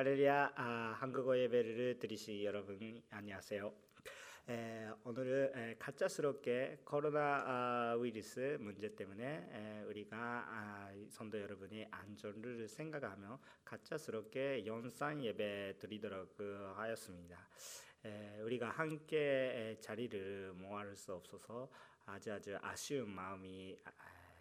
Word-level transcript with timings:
할렐루야 0.00 0.52
아, 0.56 0.96
한국어 0.98 1.36
예배를 1.36 1.98
들으신 1.98 2.42
여러분 2.42 3.02
안녕하세요. 3.10 3.70
에, 4.48 4.88
오늘은 5.04 5.52
에, 5.54 5.76
가짜스럽게 5.78 6.78
코로나 6.86 7.44
아, 7.46 7.96
우이러스 7.98 8.56
문제 8.62 8.94
때문에 8.96 9.50
에, 9.52 9.82
우리가 9.82 10.16
아, 10.16 10.90
성도 11.10 11.38
여러분이 11.38 11.88
안전을 11.90 12.66
생각하며 12.66 13.38
가짜스럽게 13.62 14.64
영상 14.64 15.22
예배 15.22 15.76
드리도록 15.78 16.34
그 16.34 16.72
하였습니다. 16.76 17.36
에, 18.06 18.40
우리가 18.40 18.70
함께 18.70 19.18
에, 19.18 19.80
자리를 19.80 20.54
모아할 20.54 20.96
수 20.96 21.12
없어서 21.12 21.70
아주 22.06 22.32
아주 22.32 22.56
아쉬운 22.62 23.10
마음이 23.10 23.76
아, 23.84 23.90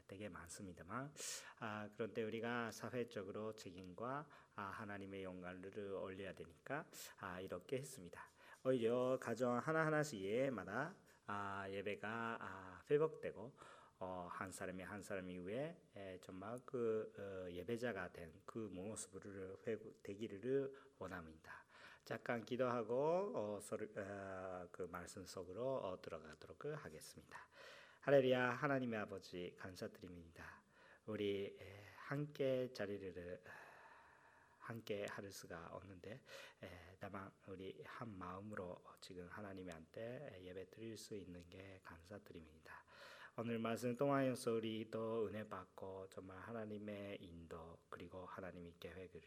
되게 0.10 0.28
많습니다만 0.28 1.14
아, 1.60 1.88
그런데 1.96 2.24
우리가 2.24 2.72
사회적으로 2.72 3.56
책임과 3.56 4.28
아, 4.56 4.62
하나님의 4.62 5.24
영광을 5.24 5.94
올려야 5.94 6.34
되니까 6.34 6.86
아, 7.20 7.40
이렇게 7.40 7.78
했습니다. 7.78 8.22
오히려 8.66 9.18
가정 9.22 9.58
하나 9.60 9.86
하나씩마다 9.86 10.94
아, 11.28 11.66
예배가 11.70 12.38
아, 12.42 12.82
회복되고 12.90 13.54
어, 14.02 14.28
한 14.32 14.52
사람이 14.52 14.82
한 14.84 15.04
사람 15.04 15.30
이후에 15.30 15.78
에, 15.96 16.18
정말 16.22 16.58
그 16.66 17.14
어, 17.18 17.52
예배자가 17.52 18.12
된 18.12 18.32
그 18.50 18.68
모습을 18.74 19.58
회복 19.68 20.02
되기를 20.02 20.74
원합니다. 20.98 21.64
잠깐 22.04 22.44
기도하고 22.44 23.32
어, 23.36 23.60
서로, 23.62 23.86
어, 23.96 24.68
그 24.72 24.90
말씀 24.92 25.24
속으로 25.24 25.78
어, 25.84 26.02
들어가도록 26.02 26.66
하겠습니다. 26.66 27.40
할렐루야 28.02 28.52
하나님의 28.52 28.98
아버지 29.02 29.54
감사드립니다. 29.60 30.64
우리 31.06 31.54
함께 32.08 32.72
자리를 32.74 33.44
함께 34.60 35.06
할 35.10 35.30
수가 35.30 35.68
없는데 35.74 36.22
다만 36.98 37.30
우리 37.48 37.84
한 37.86 38.18
마음으로 38.18 38.82
지금 39.02 39.28
하나님한테 39.28 40.40
예배 40.42 40.70
드릴 40.70 40.98
수 40.98 41.14
있는 41.14 41.48
게 41.50 41.82
감사드립니다. 41.84 42.86
오늘 43.36 43.60
말씀 43.60 43.96
통하여서 43.98 44.54
우리 44.54 44.90
또 44.90 45.28
은혜 45.28 45.46
받고 45.46 46.08
정말 46.10 46.40
하나님의 46.40 47.18
인도 47.22 47.82
그리고 47.90 48.26
하나님의 48.28 48.76
계획을 48.80 49.22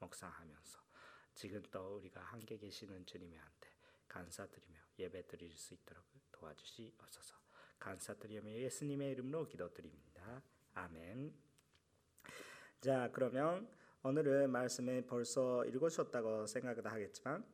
묵상하면서 0.00 0.80
지금 1.34 1.62
또 1.70 1.98
우리가 1.98 2.22
함께 2.22 2.56
계시는 2.56 3.04
주님한테 3.04 3.68
감사드리며 4.08 4.80
예배 4.98 5.26
드릴 5.26 5.54
수 5.54 5.74
있도록 5.74 6.04
도와주시옵소서. 6.32 7.43
감사드리며 7.78 8.50
예수님의 8.50 9.12
이름으로 9.12 9.46
기도드립니다. 9.48 10.42
아멘. 10.74 11.32
자, 12.80 13.10
그러면 13.12 13.68
오늘의 14.02 14.48
말씀을 14.48 15.06
벌써 15.06 15.64
읽으셨다고 15.64 16.46
생각을 16.46 16.86
하겠지만 16.86 17.44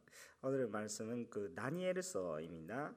오늘의 0.42 0.68
말씀은 0.68 1.30
그 1.30 1.54
다니엘서입니다. 1.54 2.94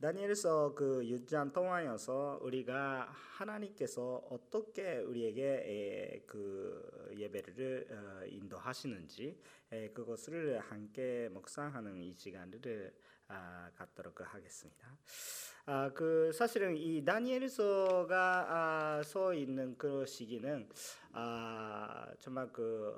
다니엘서 0.00 0.74
그 0.74 1.00
6장 1.02 1.52
통하여서 1.52 2.40
우리가 2.42 3.08
하나님께서 3.10 4.16
어떻게 4.28 4.98
우리에게 4.98 6.24
그 6.26 7.10
예배를 7.16 7.88
어, 7.90 8.26
인도하시는지 8.26 9.40
그것을 9.94 10.58
함께 10.60 11.28
묵상하는 11.32 12.02
이 12.02 12.12
시간을 12.12 12.94
아, 13.28 13.70
갖도록 13.76 14.20
하겠습니다. 14.20 14.98
아, 15.66 15.90
그 15.94 16.30
사실은 16.32 16.76
이 16.76 17.02
다니엘서가 17.02 18.46
아, 18.50 19.02
서 19.02 19.32
있는 19.32 19.78
그 19.78 20.04
시기는 20.04 20.68
아, 21.12 22.06
정말 22.20 22.52
그 22.52 22.92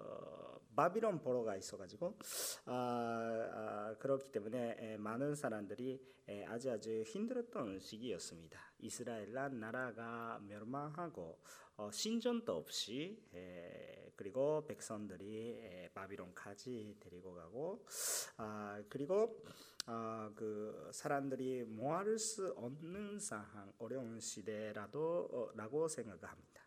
바빌론 0.74 1.20
보로가 1.20 1.54
있어가지고 1.54 2.18
아, 2.64 3.48
아, 3.52 3.94
그렇기 4.00 4.32
때문에 4.32 4.76
에, 4.80 4.96
많은 4.96 5.36
사람들이 5.36 6.02
에, 6.28 6.44
아주 6.46 6.72
아주 6.72 7.04
힘들었던 7.06 7.78
시기였습니다. 7.78 8.58
이스라엘란 8.80 9.60
나라가 9.60 10.40
멸망하고 10.48 11.38
어, 11.76 11.90
신전도 11.92 12.52
없이 12.52 13.22
에, 13.32 13.95
그리고 14.36 14.66
백성들이 14.66 15.60
에, 15.62 15.88
바빌론까지 15.94 16.96
데리고 17.00 17.32
가고 17.32 17.82
아, 18.36 18.82
그리고 18.90 19.42
아, 19.86 20.30
그 20.36 20.90
사람들이 20.92 21.64
모할 21.64 22.18
수 22.18 22.52
없는 22.54 23.18
상황 23.18 23.72
어려운 23.78 24.20
시대라도 24.20 25.30
어, 25.32 25.56
라고 25.56 25.88
생각합니다. 25.88 26.60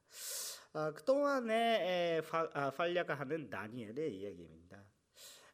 아, 0.74 0.91
그 0.96 1.03
동안에 1.03 2.24
아, 2.31 2.72
활약하는 2.75 3.52
다니엘의 3.52 4.18
이야기입니다. 4.18 4.84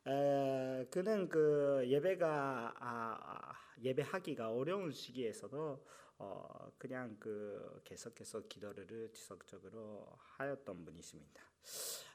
에, 0.08 0.86
그는 0.90 1.28
그 1.28 1.84
예배가 1.86 2.76
아, 2.80 3.54
예배하기가 3.84 4.54
어려운 4.54 4.90
시기에서도 4.90 5.86
어, 6.18 6.72
그냥 6.78 7.18
그 7.20 7.82
계속해서 7.84 8.48
기도를 8.48 9.12
지속적으로 9.12 10.08
하였던 10.38 10.86
분이십니다. 10.86 11.44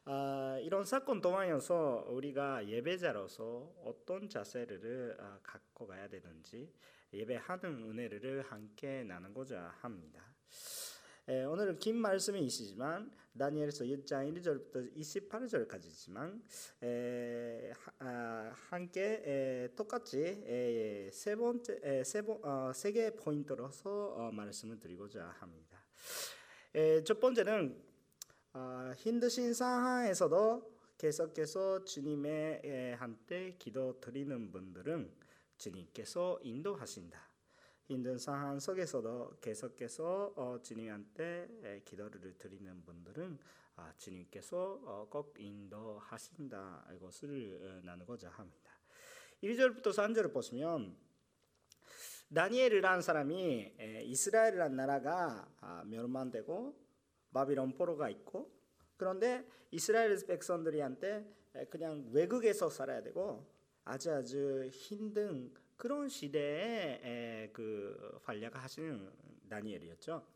아, 0.04 0.58
이런 0.62 0.84
사건 0.84 1.20
동안에서 1.20 2.06
우리가 2.08 2.66
예배자로서 2.66 3.74
어떤 3.84 4.28
자세를 4.28 5.16
아, 5.20 5.38
갖고 5.42 5.86
가야 5.86 6.08
되는지 6.08 6.72
예배하는 7.12 7.82
은혜를 7.82 8.42
함께 8.42 9.04
나누고자 9.04 9.74
합니다. 9.80 10.24
에, 11.28 11.44
오늘은 11.44 11.78
긴 11.78 11.96
말씀이 11.96 12.40
있지만 12.46 13.12
다니엘서 13.38 13.84
1장 13.84 14.34
1절부터 14.34 14.96
28절까지지만 14.96 16.42
에, 16.82 17.72
아, 17.98 18.52
함께 18.70 19.22
에, 19.24 19.74
똑같이 19.76 20.18
에, 20.18 21.10
세 21.12 21.36
번째 21.36 22.04
세번 22.04 22.40
어, 22.42 22.72
포인트로서 23.18 24.14
어, 24.14 24.32
말씀을 24.32 24.80
드리고자 24.80 25.36
합니다. 25.40 25.84
첫 27.04 27.18
번째는 27.20 27.89
어, 28.52 28.92
힘드신 28.96 29.54
상황에서도 29.54 30.80
계속해서 30.98 31.84
주님의 31.84 32.96
한테 32.96 33.56
기도 33.58 34.00
드리는 34.00 34.50
분들은 34.50 35.12
주님께서 35.56 36.40
인도하신다. 36.42 37.30
힘든 37.84 38.18
상황 38.18 38.58
속에서도 38.58 39.38
계속해서 39.40 40.34
어, 40.36 40.58
주님한테 40.62 41.82
기도를 41.84 42.38
드리는 42.38 42.84
분들은 42.84 43.38
아, 43.76 43.92
주님께서 43.96 44.80
어, 44.84 45.06
꼭 45.08 45.34
인도하신다 45.38 46.88
이것을 46.96 47.58
어, 47.62 47.86
나누고자 47.86 48.28
합니다. 48.30 48.72
1절부터 49.42 49.90
3절을 49.92 50.32
보시면 50.32 50.96
다니엘이라는 52.34 53.00
사람이 53.00 53.74
이스라엘이라는 54.04 54.76
나라가 54.76 55.48
아, 55.60 55.82
멸망되고 55.86 56.89
바빌론 57.32 57.74
포로가 57.74 58.08
있고 58.10 58.50
그런데 58.96 59.46
이스라엘 59.70 60.18
백성들이 60.26 60.80
한테 60.80 61.24
그냥 61.70 62.08
외국에서 62.12 62.68
살아야 62.68 63.02
되고 63.02 63.46
아주 63.84 64.12
아주 64.12 64.68
힘든 64.72 65.52
그런 65.76 66.08
시대에 66.08 67.50
그 67.52 68.20
활약하시는 68.24 69.10
다니엘이었죠. 69.48 70.26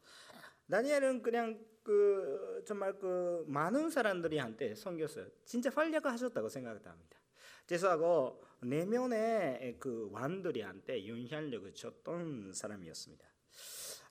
다니엘은 0.70 1.22
그냥 1.22 1.62
그 1.82 2.62
정말 2.66 2.98
그 2.98 3.44
많은 3.46 3.90
사람들이한테 3.90 4.74
섬겼어요. 4.74 5.26
진짜 5.44 5.70
활약하셨다고 5.70 6.48
생각합니다. 6.48 7.18
그래서 7.66 8.40
내면의 8.62 9.76
그 9.78 10.08
왕들이한테 10.10 11.06
영향력을 11.06 11.74
줬던 11.74 12.54
사람이었습니다. 12.54 13.26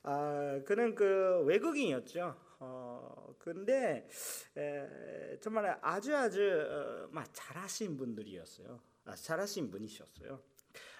아, 0.04 0.62
그는 0.66 0.94
그 0.94 1.44
외국인이었죠. 1.46 2.36
어, 2.66 3.36
근데 3.40 4.08
에, 4.56 5.38
정말 5.42 5.78
아주 5.82 6.16
아주 6.16 6.42
어, 6.42 7.08
막 7.12 7.28
잘하신 7.34 7.98
분들이었어요. 7.98 8.80
아, 9.06 9.16
잘하신 9.16 9.70
분이셨어요. 9.70 10.42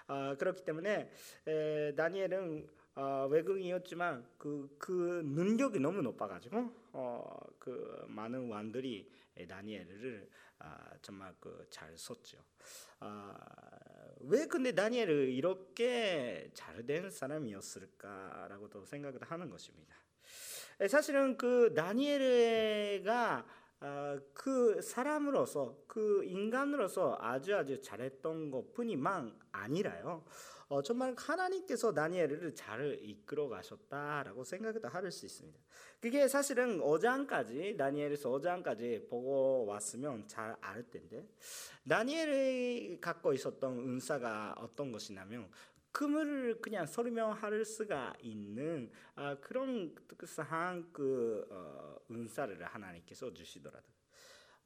아, 0.08 0.36
그렇기 0.38 0.62
때문에 0.64 1.10
에, 1.46 1.94
다니엘은 1.94 2.68
어, 2.96 3.26
외국인이었지만 3.30 4.26
그, 4.38 4.76
그 4.78 5.22
능력이 5.24 5.80
너무 5.80 6.02
높아가지고 6.02 6.70
어, 6.92 7.36
그 7.58 8.04
많은 8.08 8.48
왕들이 8.50 9.10
다니엘을 9.48 10.28
아, 10.58 10.90
정말 11.02 11.34
그 11.40 11.66
잘 11.70 11.96
썼죠. 11.96 12.38
아, 13.00 13.34
왜 14.20 14.46
근데 14.46 14.72
다니엘을 14.72 15.30
이렇게 15.30 16.50
잘 16.54 16.86
된 16.86 17.10
사람이었을까라고도 17.10 18.84
생각을 18.84 19.22
하는 19.22 19.48
것입니다. 19.50 19.96
사실은 20.88 21.36
그 21.36 21.72
다니엘가 21.74 23.46
아, 23.80 24.18
그 24.32 24.80
사람으로서 24.80 25.76
그 25.86 26.24
인간으로서 26.24 27.18
아주 27.20 27.54
아주 27.54 27.80
잘했던 27.82 28.50
것뿐이만 28.50 29.38
아니라요. 29.52 30.24
어, 30.68 30.80
정말 30.82 31.14
하나님께서 31.18 31.92
다니엘을 31.92 32.54
잘 32.54 32.98
이끌어 33.02 33.48
가셨다라고 33.48 34.42
생각도 34.44 34.88
할 34.88 35.10
수 35.12 35.26
있습니다. 35.26 35.60
그게 36.00 36.26
사실은 36.28 36.80
5장까지 36.80 37.76
다니엘에서 37.76 38.30
5장까지 38.30 39.08
보고 39.08 39.66
왔으면 39.66 40.26
잘 40.26 40.56
알 40.62 40.82
텐데 40.90 41.28
다니엘이 41.88 42.98
갖고 43.00 43.32
있었던 43.34 43.78
은사가 43.78 44.54
어떤 44.58 44.92
것이냐면 44.92 45.50
그물을 45.94 46.60
그냥 46.60 46.86
설명할 46.86 47.64
수가 47.64 48.14
있는 48.20 48.90
아, 49.14 49.36
그런 49.36 49.94
특수한 50.08 50.92
그 50.92 51.46
어, 51.50 51.96
은사를 52.10 52.62
하나님께서 52.64 53.32
주시더라도 53.32 53.86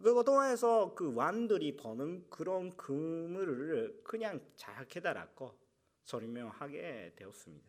그리고 0.02 0.22
동화에서 0.24 0.94
그 0.94 1.14
왕들이 1.14 1.76
버는 1.76 2.30
그런 2.30 2.74
그물을 2.76 4.00
그냥 4.04 4.40
잘 4.56 4.86
깨달았고 4.88 5.52
설명하게 6.04 7.12
되었습니다. 7.16 7.68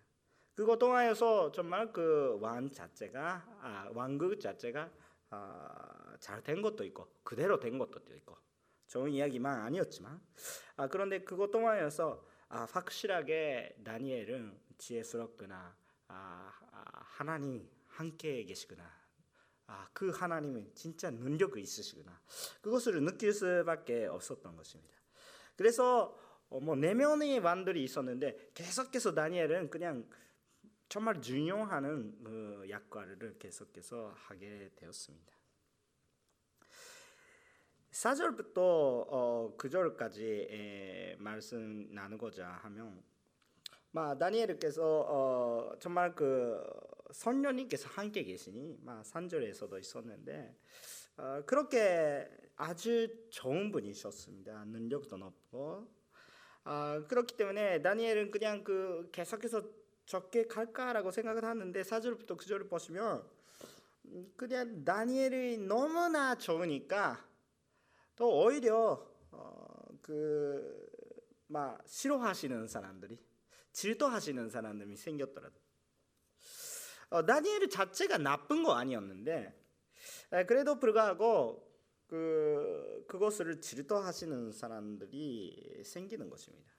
그거 0.55 0.77
동화에서 0.77 1.51
정말 1.51 1.91
그 1.91 2.37
왕 2.39 2.71
자체가 2.71 3.57
아, 3.61 3.89
왕국 3.93 4.39
자체가 4.39 4.89
아, 5.31 6.15
잘된 6.21 6.61
것도 6.61 6.85
있고 6.85 7.07
그대로 7.23 7.59
된 7.59 7.77
것도 7.77 7.99
있고 8.15 8.37
좋은 8.89 9.11
이야기만 9.11 9.61
아니었지만 9.61 10.19
아, 10.75 10.87
그런데 10.87 11.23
그것 11.23 11.51
동화에서 11.51 12.25
아, 12.49 12.65
확실하게 12.71 13.77
다니엘은 13.85 14.59
지혜스럽구나 14.77 15.77
아, 16.07 16.53
아, 16.71 16.83
하나님 17.03 17.69
함께 17.87 18.43
계시구나 18.43 18.83
아, 19.67 19.87
그 19.93 20.09
하나님은 20.09 20.71
진짜 20.73 21.11
능력이 21.11 21.61
있으시구나 21.61 22.19
그것을 22.61 23.01
느낄 23.03 23.31
수밖에 23.31 24.07
없었던 24.07 24.55
것입니다. 24.55 24.97
그래서 25.55 26.17
어, 26.49 26.59
뭐 26.59 26.75
내면의 26.75 27.39
왕들이 27.39 27.83
있었는데 27.83 28.51
계속해서 28.55 29.13
다니엘은 29.13 29.69
그냥 29.69 30.09
정말 30.87 31.21
중요한 31.21 32.23
그 32.23 32.65
역할을 32.67 33.37
계속해서 33.37 34.15
하게 34.15 34.71
되었습니다. 34.75 35.38
4절부터 37.99 38.55
어, 38.57 39.53
9절까지 39.57 41.17
말씀 41.17 41.89
나누고자 41.91 42.47
하면 42.47 43.03
마 43.91 44.17
다니엘께서 44.17 45.05
어, 45.09 45.75
정말 45.79 46.15
그 46.15 46.63
선녀님께서 47.11 47.89
함께 47.89 48.23
계시니 48.23 48.77
마 48.83 49.01
3절에서도 49.01 49.77
있었는데 49.77 50.55
어, 51.17 51.41
그렇게 51.45 52.29
아주 52.55 53.09
좋은 53.31 53.69
분이셨습니다. 53.69 54.63
능력도 54.65 55.17
높고 55.17 55.91
아, 56.63 57.03
그렇기 57.05 57.35
때문에 57.35 57.81
다니엘은 57.81 58.31
그냥 58.31 58.63
그 58.63 59.09
계속해서 59.11 59.61
적게 60.05 60.47
갈까라고 60.47 61.11
생각을 61.11 61.43
하는데 61.43 61.81
4절부터 61.81 62.37
9절을 62.37 62.69
보시면 62.69 63.27
그냥 64.37 64.85
다니엘이 64.85 65.57
너무나 65.57 66.35
좋으니까 66.35 67.28
또 68.19 68.43
오히려 68.43 69.01
어, 69.31 69.85
그막 71.47 71.81
싫어하시는 71.87 72.67
사람들이 72.67 73.17
질투하시는 73.71 74.49
사람들이 74.49 74.97
생겼더라도 74.97 75.55
어, 77.11 77.25
다니엘 77.25 77.69
자체가 77.69 78.17
나쁜 78.17 78.61
거 78.61 78.73
아니었는데 78.73 79.57
그래도 80.47 80.77
불구하고 80.79 81.65
그 82.07 83.05
그것을 83.07 83.61
질투하시는 83.61 84.51
사람들이 84.51 85.81
생기는 85.85 86.29
것입니다. 86.29 86.69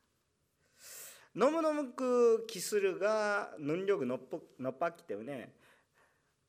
너무너무 1.32 1.94
그 1.94 2.44
기술가 2.46 3.54
능력이 3.58 4.04
높았기 4.58 5.06
때문에 5.06 5.54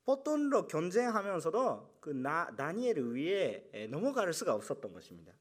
포톤로 0.04 0.66
경쟁하면서도 0.66 1.98
그 2.00 2.10
나, 2.10 2.54
다니엘 2.56 2.98
위에 2.98 3.88
넘어갈 3.90 4.32
수가 4.32 4.54
없었던 4.54 4.92
것입니다. 4.92 5.32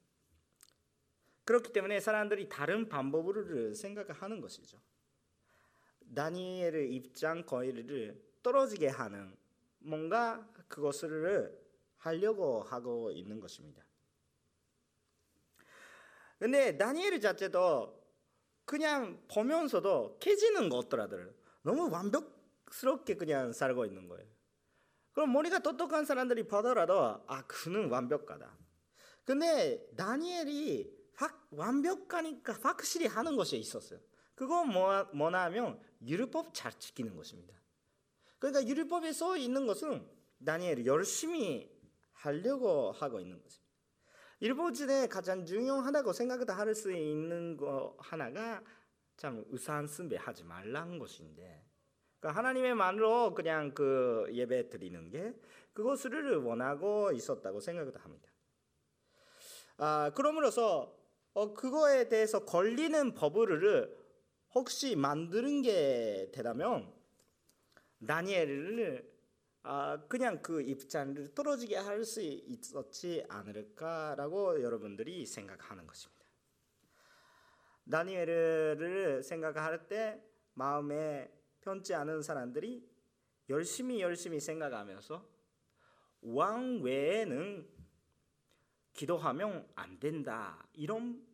그렇기 1.45 1.73
때문에 1.73 1.99
사람들이 1.99 2.47
다른 2.47 2.87
방법을 2.87 3.73
생각하는 3.73 4.39
것이죠. 4.39 4.79
다니엘의 6.15 6.93
입장 6.93 7.45
거리를 7.45 8.21
떨어지게 8.43 8.87
하는 8.87 9.35
뭔가 9.79 10.47
그것을 10.67 11.59
하려고 11.97 12.61
하고 12.61 13.11
있는 13.11 13.39
것입니다. 13.39 13.83
근데 16.37 16.77
다니엘 16.77 17.19
자체도 17.21 18.01
그냥 18.65 19.21
보면서도 19.27 20.17
깨지는 20.19 20.69
것 20.69 20.77
없더라도 20.77 21.19
너무 21.61 21.89
완벽스럽게 21.91 23.15
그냥 23.15 23.51
살고 23.51 23.85
있는 23.85 24.07
거예요. 24.07 24.27
그럼 25.13 25.33
머리가 25.33 25.59
똑똑한 25.59 26.05
사람들이 26.05 26.47
보더라도 26.47 27.23
아 27.27 27.45
그는 27.47 27.89
완벽하다. 27.89 28.57
근데 29.25 29.85
다니엘이 29.95 31.01
확 31.15 31.47
완벽하니까 31.51 32.53
확실히 32.61 33.07
하는 33.07 33.35
것이 33.35 33.57
있었어요. 33.57 33.99
그건 34.35 34.69
뭐, 34.69 35.03
뭐냐면 35.13 35.79
율법 36.01 36.53
잘 36.53 36.71
지키는 36.79 37.15
것입니다. 37.15 37.53
그러니까 38.39 38.67
율법에 38.67 39.11
써 39.13 39.37
있는 39.37 39.67
것은 39.67 40.09
다니엘이 40.43 40.85
열심히 40.87 41.69
하려고 42.13 42.91
하고 42.91 43.19
있는 43.19 43.41
것입니다. 43.41 43.71
율법에 44.41 45.07
가장 45.07 45.45
중요하다고 45.45 46.13
생각도 46.13 46.51
할 46.53 46.73
수 46.73 46.91
있는 46.91 47.57
거 47.57 47.95
하나가 47.99 48.63
참 49.17 49.45
우상숭배하지 49.49 50.45
말라는 50.45 50.97
것인데 50.97 51.63
그러니까 52.21 52.37
하나님의 52.37 52.75
말로 52.75 53.33
그냥 53.33 53.73
그 53.73 54.27
예배 54.31 54.69
드리는 54.69 55.09
게 55.09 55.33
그것을 55.73 56.37
원하고 56.37 57.11
있었다고 57.11 57.59
생각을 57.59 57.93
합니다. 57.97 58.29
아, 59.77 60.11
그러므로서 60.15 60.95
어, 61.33 61.53
그거에 61.53 62.07
대해서 62.09 62.45
걸리는 62.45 63.15
법을 63.15 63.97
혹시 64.53 64.95
만드는 64.95 65.63
게 65.63 66.29
되다면 66.31 66.93
다니엘을 68.07 69.09
아, 69.63 69.99
그냥 70.07 70.41
그 70.41 70.61
입장을 70.61 71.33
떨어지게 71.33 71.77
할 71.77 72.03
수 72.03 72.21
있었지 72.21 73.23
않을까라고 73.29 74.61
여러분들이 74.61 75.25
생각하는 75.25 75.87
것입니다. 75.87 76.21
다니엘을 77.89 79.23
생각할 79.23 79.87
때 79.87 80.21
마음에 80.53 81.31
편치 81.61 81.93
않은 81.93 82.21
사람들이 82.21 82.87
열심히 83.49 84.01
열심히 84.01 84.39
생각하면서 84.39 85.25
왕 86.21 86.81
외에는 86.81 87.67
기도하면 88.93 89.67
안 89.75 89.99
된다 89.99 90.67
이런 90.73 91.25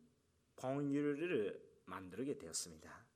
법률을 0.56 1.60
만들게 1.84 2.38
되었습니다. 2.38 3.06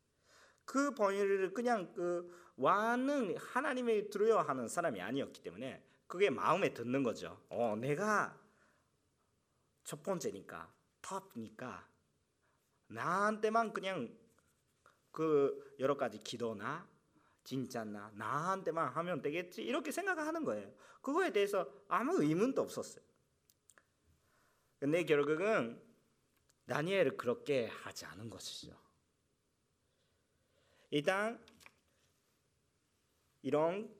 그 0.64 0.94
법률을 0.94 1.52
그냥 1.52 1.92
그 1.92 2.52
왕은 2.56 3.36
하나님의 3.36 4.10
두려워 4.10 4.42
하는 4.42 4.68
사람이 4.68 5.00
아니었기 5.00 5.42
때문에 5.42 5.84
그게 6.06 6.30
마음에 6.30 6.72
드는 6.72 7.02
거죠. 7.02 7.42
어, 7.48 7.74
내가 7.76 8.38
첫 9.84 10.02
번째니까 10.02 10.72
탑니까 11.00 11.88
나한테만 12.88 13.72
그냥 13.72 14.14
그 15.10 15.74
여러 15.78 15.96
가지 15.96 16.18
기도나 16.18 16.88
진짜나 17.44 18.12
나한테만 18.14 18.88
하면 18.88 19.20
되겠지 19.22 19.62
이렇게 19.62 19.90
생각하는 19.90 20.44
거예요. 20.44 20.72
그거에 21.00 21.32
대해서 21.32 21.68
아무 21.88 22.22
의문도 22.22 22.62
없었어요. 22.62 23.04
근데 24.78 25.04
결국은 25.04 25.80
다니엘을 26.66 27.16
그렇게 27.16 27.66
하지 27.66 28.04
않은 28.06 28.30
것이죠. 28.30 28.76
일단 30.90 31.44
이런 33.42 33.94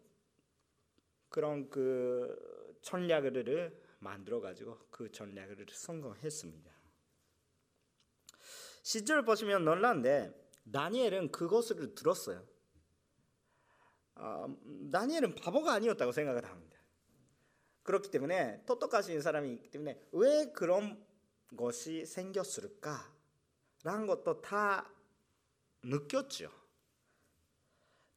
그런 1.29 1.69
그 1.71 2.79
전략을 2.83 3.81
만들어 3.99 4.41
가지고 4.41 4.79
그 4.91 5.11
전략을 5.11 5.67
성공했습니다. 5.71 6.71
시절 8.83 9.25
보시면 9.25 9.65
놀란데 9.65 10.33
다니엘은 10.73 11.33
그것을 11.33 11.95
들었어요. 11.95 12.47
어, 14.15 14.47
다니엘은 14.93 15.35
바보가 15.35 15.73
아니었다고 15.73 16.13
생각을 16.13 16.45
합니다. 16.45 16.79
그렇기 17.83 18.11
때문에 18.11 18.65
똑똑하신 18.65 19.21
사람이 19.21 19.53
있기 19.55 19.71
때문에 19.71 20.01
왜 20.13 20.53
그런 20.53 21.05
것이 21.57 22.07
생겼을까 22.07 23.13
라는 23.83 24.07
것도 24.07 24.41
다 24.41 24.89
느꼈죠. 25.83 26.51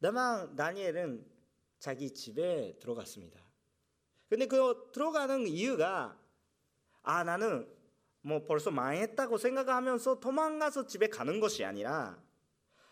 다만 0.02 0.56
다니엘은 0.56 1.26
자기 1.80 2.14
집에 2.14 2.78
들어갔습니다. 2.80 3.42
근데 4.30 4.46
그 4.48 4.90
들어가는 4.94 5.48
이유가 5.48 6.20
아 7.02 7.24
나는 7.24 7.68
뭐 8.22 8.44
벌써 8.44 8.72
망했다고 8.72 9.38
생각하면서 9.38 10.20
도망가서 10.20 10.88
집에 10.88 11.08
가는 11.08 11.40
것이 11.40 11.64
아니라 11.64 12.22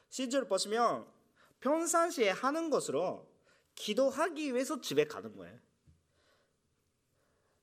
실제로 0.10 0.48
보시면 0.48 1.08
평상시에 1.64 2.30
하는 2.30 2.70
것으로 2.70 3.32
기도하기 3.76 4.54
위해서 4.54 4.82
집에 4.82 5.06
가는 5.06 5.34
거예요. 5.34 5.58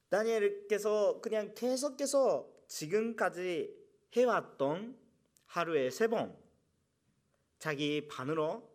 다니엘께서 0.09 1.21
그냥 1.21 1.55
계속해서 1.55 2.51
지금까지 2.67 3.77
해왔던 4.17 4.99
하루에 5.45 5.91
세 5.91 6.09
번 6.09 6.35
자기 7.59 8.09
반으로 8.09 8.67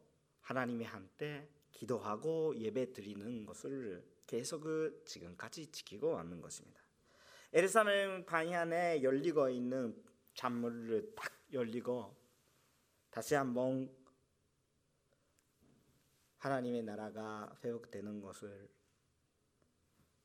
하나님의 0.42 0.86
한테 0.86 1.50
기도하고 1.72 2.56
예배 2.58 2.94
드리는 2.94 3.48
것을 3.48 4.06
계속 4.28 4.64
지금까지 5.06 5.72
지키고 5.72 6.12
왔는 6.12 6.40
것입니다. 6.40 6.80
에르사렘 7.52 8.26
방향에 8.28 9.02
열리고 9.02 9.50
있는 9.50 10.00
잔물을 10.36 11.16
딱 11.16 11.32
열리고 11.52 12.16
다시 13.10 13.34
한번 13.34 13.90
하나님의 16.46 16.84
나라가 16.84 17.52
회복되는 17.64 18.22
것을 18.22 18.70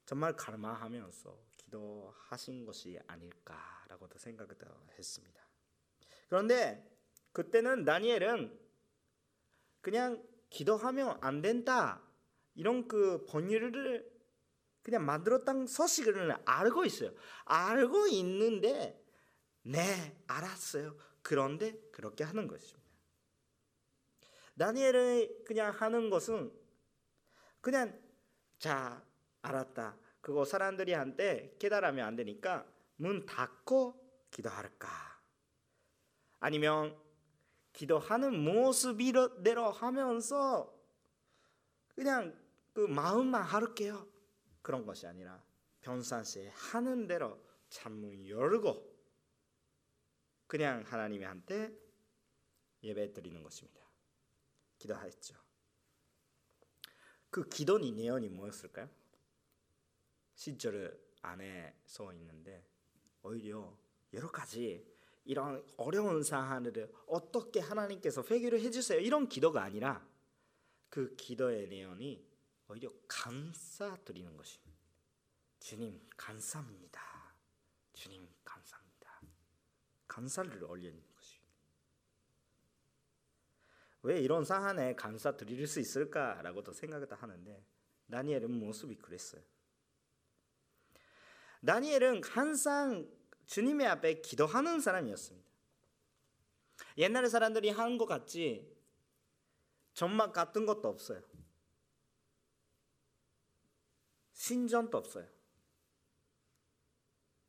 정말 0.05 0.37
갈망하면서 0.37 1.39
기도하신 1.57 2.67
것이 2.67 2.99
아닐까라고도 3.07 4.19
생각을 4.19 4.55
했습니다. 4.99 5.41
그런데 6.29 6.87
그때는 7.33 7.87
다니엘은 7.87 8.61
그냥 9.81 10.23
기도하면 10.51 11.17
안 11.23 11.41
된다 11.41 12.03
이런 12.55 12.87
그 12.87 13.25
번율을 13.25 14.07
그냥 14.83 15.07
만들었던 15.07 15.67
서식을 15.67 16.37
알고 16.45 16.85
있어요. 16.85 17.15
알고 17.47 18.09
있는데 18.09 19.03
네 19.63 20.23
알았어요. 20.27 20.99
그런데 21.23 21.81
그렇게 21.93 22.25
하는 22.25 22.47
것입니다. 22.47 22.80
다니엘이 24.59 25.45
그냥 25.45 25.73
하는 25.73 26.11
것은 26.11 26.53
그냥 27.61 27.99
자 28.59 29.05
알았다. 29.43 29.97
그거 30.21 30.45
사람들이 30.45 30.93
한테 30.93 31.57
깨달으면 31.59 32.07
안 32.07 32.17
되니까 32.17 32.67
문 32.97 33.25
닫고 33.25 34.29
기도할까? 34.31 34.89
아니면 36.41 36.97
기도하는 37.73 38.39
모습대로 38.39 39.71
하면서 39.71 40.75
그냥 41.95 42.39
그 42.73 42.81
마음만 42.81 43.43
할게요. 43.43 44.07
그런 44.63 44.85
것이 44.85 45.07
아니라 45.07 45.43
평상시에 45.81 46.51
하는 46.55 47.07
대로 47.07 47.39
창문 47.69 48.27
열고 48.27 48.91
그냥 50.47 50.83
하나님의 50.87 51.27
한테 51.27 51.73
예배 52.83 53.13
드리는 53.13 53.43
것입니다. 53.43 53.90
기도하였죠. 54.81 55.37
그 57.31 57.49
기도의 57.49 57.93
내용이 57.93 58.29
뭐였을까요? 58.29 58.89
10절 60.35 60.99
안에 61.23 61.77
써 61.87 62.13
있는데 62.15 62.67
오히려 63.23 63.77
여러 64.13 64.31
가지 64.31 64.85
이런 65.25 65.65
어려운 65.77 66.23
상황을 66.23 66.93
어떻게 67.07 67.61
하나님께서 67.61 68.25
회개를 68.29 68.61
해주세요 68.61 68.99
이런 69.01 69.29
기도가 69.29 69.63
아니라 69.63 70.05
그 70.89 71.15
기도의 71.15 71.69
내용이 71.69 72.27
오히려 72.69 72.91
감사드리는 73.07 74.37
것입니다. 74.37 74.81
주님 75.61 76.01
감사합니다. 76.17 77.01
주님 77.93 78.29
감사합니다. 78.45 79.21
감사를 80.09 80.65
올리는. 80.65 81.10
왜 84.03 84.21
이런 84.21 84.45
상황에 84.45 84.95
감사 84.95 85.37
드릴 85.37 85.67
수 85.67 85.81
있을까라고도 85.81 86.73
생각을 86.73 87.09
하는데 87.11 87.65
다니엘은 88.11 88.51
모습이 88.51 88.97
그랬어요. 88.97 89.43
다니엘은 91.65 92.23
항상 92.25 93.11
주님의 93.47 93.87
앞에 93.89 94.21
기도하는 94.23 94.81
사람이었습니다. 94.81 95.51
옛날 96.99 97.27
사람들이 97.27 97.71
하는 97.71 97.99
것 97.99 98.07
같지 98.07 98.75
전막 99.93 100.33
같은 100.33 100.65
것도 100.65 100.89
없어요. 100.89 101.23
신전도 104.33 104.97
없어요. 104.97 105.29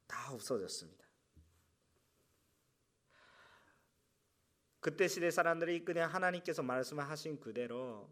다 0.07 0.33
없어졌습니다. 0.33 1.10
그때 4.81 5.07
시대 5.07 5.29
사람들이 5.29 5.85
그냥 5.85 6.11
하나님께서 6.11 6.63
말씀하신 6.63 7.39
그대로 7.39 8.09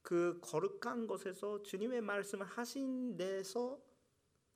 그 0.00 0.40
거룩한 0.40 1.06
곳에서 1.06 1.62
주님의 1.62 2.00
말씀을 2.00 2.46
하신 2.46 3.18
데서 3.18 3.78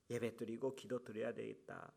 예배 0.09 0.35
드리고 0.35 0.75
기도 0.75 1.03
드려야 1.03 1.31
되겠다 1.31 1.93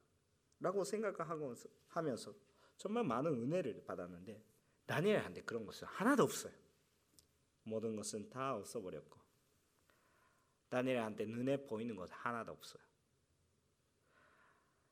라고 0.61 0.85
생각하고 0.85 1.55
하면서 1.89 2.35
정말 2.77 3.03
많은 3.05 3.33
은혜를 3.33 3.83
받았는데 3.87 4.45
다니엘한테 4.85 5.43
그런 5.43 5.65
것은 5.65 5.89
하나도 5.89 6.25
없어요. 6.25 6.53
모든 7.63 7.97
것은 7.97 8.29
다 8.29 8.57
없어버렸고 8.57 9.19
다니엘한테 10.69 11.25
눈에 11.25 11.67
보이는 11.67 11.97
것 11.97 12.11
하나도 12.13 12.53
없어요. 12.53 12.83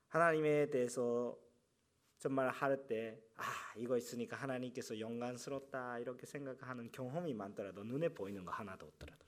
하나님에 0.09 0.71
대해서 0.71 1.39
정말 2.19 2.49
할 2.51 2.87
때, 2.87 3.23
아, 3.37 3.43
이거 3.77 3.97
있으니까 3.97 4.37
하나님께서 4.37 4.99
영광스럽다, 4.99 5.99
이렇게 5.99 6.27
생각하는 6.27 6.91
경험이 6.91 7.35
많더라도 7.35 7.85
눈에 7.85 8.09
보이는 8.09 8.45
거 8.45 8.51
하나도 8.51 8.87
없더라도. 8.87 9.27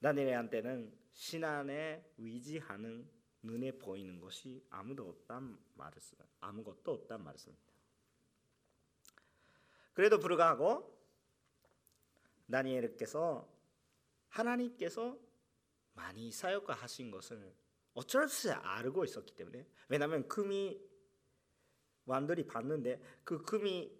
다니엘한테는 0.00 0.96
신안에 1.12 2.14
위지하는 2.16 3.10
눈에 3.42 3.72
보이는 3.72 4.20
것이 4.20 4.64
아무도 4.70 5.08
없단 5.08 5.58
말씀, 5.74 6.16
아무것도 6.40 6.92
없단 6.92 7.24
말씀입니다. 7.24 7.72
그래도 9.94 10.20
불구하고 10.20 10.96
다니엘께서 12.50 13.48
하나님께서 14.28 15.18
많이 15.94 16.30
사역하신 16.30 17.10
것을 17.10 17.52
어쩔 17.98 18.28
수 18.28 18.50
없이 18.50 18.50
알고 18.50 19.04
있었기 19.04 19.34
때문에 19.34 19.66
왜냐하면 19.88 20.28
금이 20.28 20.80
왕들이 22.06 22.46
봤는데 22.46 23.02
그 23.24 23.42
금이 23.42 23.92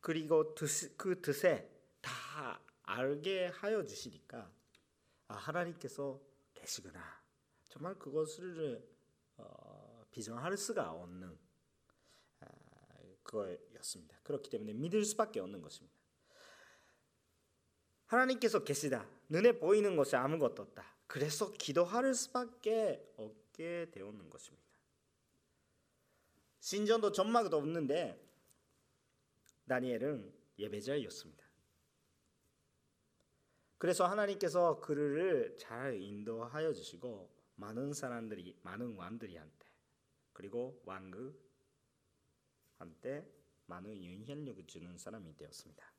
그리고 0.00 0.54
그 0.96 1.20
뜻에 1.20 1.70
다 2.00 2.58
알게 2.84 3.48
하여 3.48 3.84
주시니까 3.84 4.50
아, 5.28 5.34
하나님께서 5.34 6.20
계시구나 6.54 7.22
정말 7.68 7.98
그것을 7.98 8.82
어, 9.36 10.06
비전할 10.10 10.56
수가 10.56 10.90
없는 10.90 11.38
아, 12.40 12.46
그거였습니다. 13.22 14.18
그렇기 14.22 14.48
때문에 14.48 14.72
믿을 14.72 15.04
수밖에 15.04 15.40
없는 15.40 15.60
것입니다. 15.60 15.94
하나님께서 18.06 18.64
계시다. 18.64 19.06
눈에 19.28 19.52
보이는 19.52 19.96
것이 19.96 20.16
아무것도 20.16 20.62
없다. 20.62 20.99
그래서 21.10 21.50
기도할 21.50 22.14
수밖에 22.14 23.04
없게 23.16 23.90
되었는 23.90 24.30
것입니다. 24.30 24.64
신전도 26.60 27.10
전막도 27.10 27.56
없는데 27.56 28.16
다니엘은 29.66 30.32
예배자였습니다. 30.56 31.44
그래서 33.76 34.06
하나님께서 34.06 34.78
그를 34.78 35.56
잘 35.58 36.00
인도하여 36.00 36.72
주시고 36.72 37.28
많은 37.56 37.92
사람들이 37.92 38.56
많은 38.62 38.94
왕들이한테 38.94 39.66
그리고 40.32 40.80
왕국한테 40.84 41.34
많은 43.66 44.04
영향력을 44.04 44.64
주는 44.68 44.96
사람이 44.96 45.36
되었습니다. 45.36 45.92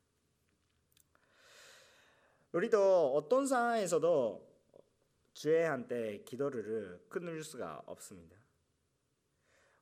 우리도 2.54 3.14
어떤 3.14 3.46
상황에서도 3.46 4.51
주애한테 5.42 6.24
기도를 6.24 7.04
끊을 7.10 7.44
수가 7.44 7.82
없습니다. 7.88 8.38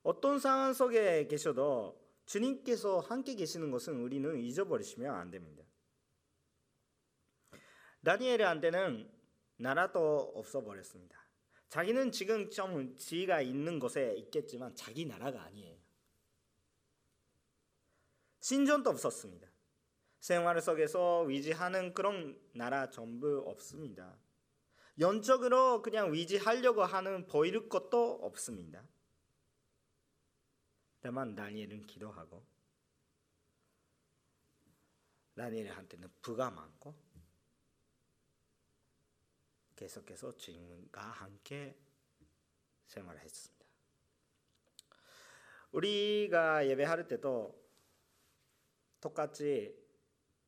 어떤 0.04 0.40
상황 0.40 0.72
속에 0.72 1.28
계셔도 1.28 2.02
주님께서 2.26 3.00
함께 3.00 3.36
계시는 3.36 3.70
것은 3.70 4.00
우리는 4.00 4.40
잊어버리시면 4.40 5.14
안 5.14 5.30
됩니다. 5.30 5.66
다니엘한테는 8.06 9.12
나라도 9.58 10.32
없어버렸습니다. 10.34 11.20
자기는 11.68 12.14
지금 12.14 12.50
좀 12.50 12.96
지위가 12.96 13.42
있는 13.42 13.80
곳에 13.80 14.16
있겠지만 14.16 14.74
자기 14.76 15.06
나라가 15.06 15.44
아니에요. 15.44 15.78
신전도 18.40 18.92
없었습니다. 18.92 19.50
생활 20.22 20.62
속에서 20.62 21.24
위지하는 21.24 21.94
그런 21.94 22.40
나라 22.54 22.90
전부 22.90 23.44
없습니다. 23.46 24.18
연적으로 25.00 25.82
그냥 25.82 26.12
위지하려고 26.12 26.84
하는 26.84 27.26
보일 27.28 27.70
것도 27.70 28.20
없습니다. 28.22 28.84
다만 31.00 31.36
다니엘은 31.36 31.88
기도하고 31.88 32.46
다니엘한테는 35.36 36.10
부가 36.22 36.52
많고 36.52 36.94
계속해서 39.78 40.36
주님과 40.36 41.02
함께 41.02 41.78
생활했습니다. 42.88 43.66
우리가 45.72 46.68
예배할 46.68 47.08
때도 47.08 47.58
똑같이 49.00 49.74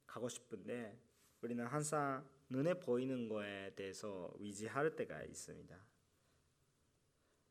가고 0.06 0.28
싶은데 0.28 1.00
우리는 1.42 1.66
항상 1.66 2.28
눈에 2.52 2.74
보이는 2.74 3.30
거에 3.30 3.74
대해서 3.76 4.34
위지할 4.38 4.94
때가 4.98 5.24
있습니다. 5.24 5.86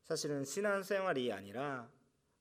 사실은 0.02 0.44
신앙 0.44 0.82
생활이 0.82 1.32
아니라 1.32 1.90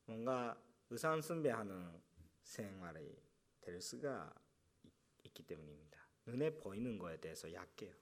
뭔가 0.03 0.61
의상 0.89 1.21
숭배하는 1.21 2.01
생활이 2.41 3.17
될 3.61 3.79
수가 3.79 4.33
있기 5.23 5.43
때문입니다. 5.43 6.01
눈에 6.25 6.49
보이는 6.57 6.97
거에 6.99 7.17
대해서 7.21 7.51
약해요. 7.53 7.95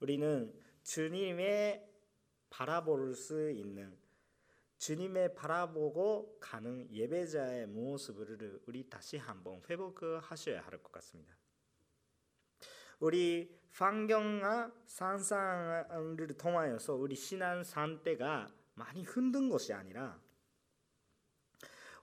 우리는 0.00 0.52
주님의 0.82 1.88
바라볼 2.50 3.14
수 3.14 3.52
있는 3.52 3.96
주님의 4.78 5.36
바라보고 5.36 6.38
가는 6.40 6.92
예배자의 6.92 7.66
모습을 7.68 8.62
우리 8.66 8.88
다시 8.88 9.16
한번 9.16 9.62
회복하셔야 9.68 10.60
할 10.62 10.82
것 10.82 10.90
같습니다. 10.90 11.36
우리 13.00 13.56
환경과 13.70 14.72
상상을 14.86 16.36
통하여서 16.36 16.94
우리 16.94 17.14
신앙 17.14 17.62
상태가 17.62 18.48
많이 18.74 19.02
흔든 19.04 19.48
것이 19.48 19.72
아니라 19.72 20.20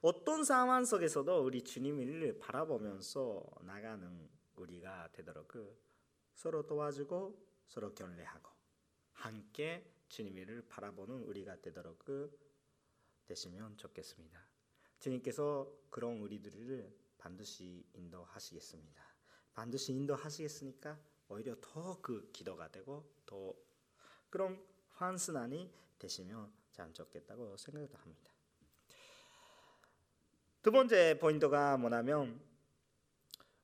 어떤 0.01 0.43
상황 0.43 0.85
속에서도 0.85 1.43
우리 1.43 1.63
주님을 1.63 2.39
바라보면서 2.39 3.43
나가는 3.61 4.29
우리가 4.55 5.09
되도록 5.11 5.51
서로 6.33 6.65
도와주고 6.65 7.43
서로 7.65 7.93
견례하고 7.93 8.51
함께 9.13 9.91
주님을 10.07 10.67
바라보는 10.69 11.23
우리가 11.23 11.59
되도록 11.61 12.05
되시면 13.25 13.77
좋겠습니다. 13.77 14.39
주님께서 14.99 15.71
그런 15.89 16.19
우리들을 16.19 16.95
반드시 17.17 17.85
인도하시겠습니다. 17.93 19.04
반드시 19.55 19.93
인도하시겠으니까 19.93 20.99
오히려 21.29 21.55
더 21.61 21.99
그 22.01 22.29
기도가 22.31 22.69
되고 22.71 23.03
더 23.25 23.53
그런 24.29 24.61
환순환이 24.91 25.71
되시면 25.97 26.51
참 26.71 26.93
좋겠다고 26.93 27.57
생각도 27.57 27.97
합니다. 27.97 28.31
두 30.61 30.71
번째 30.71 31.17
포인트가 31.19 31.77
뭐냐면 31.77 32.39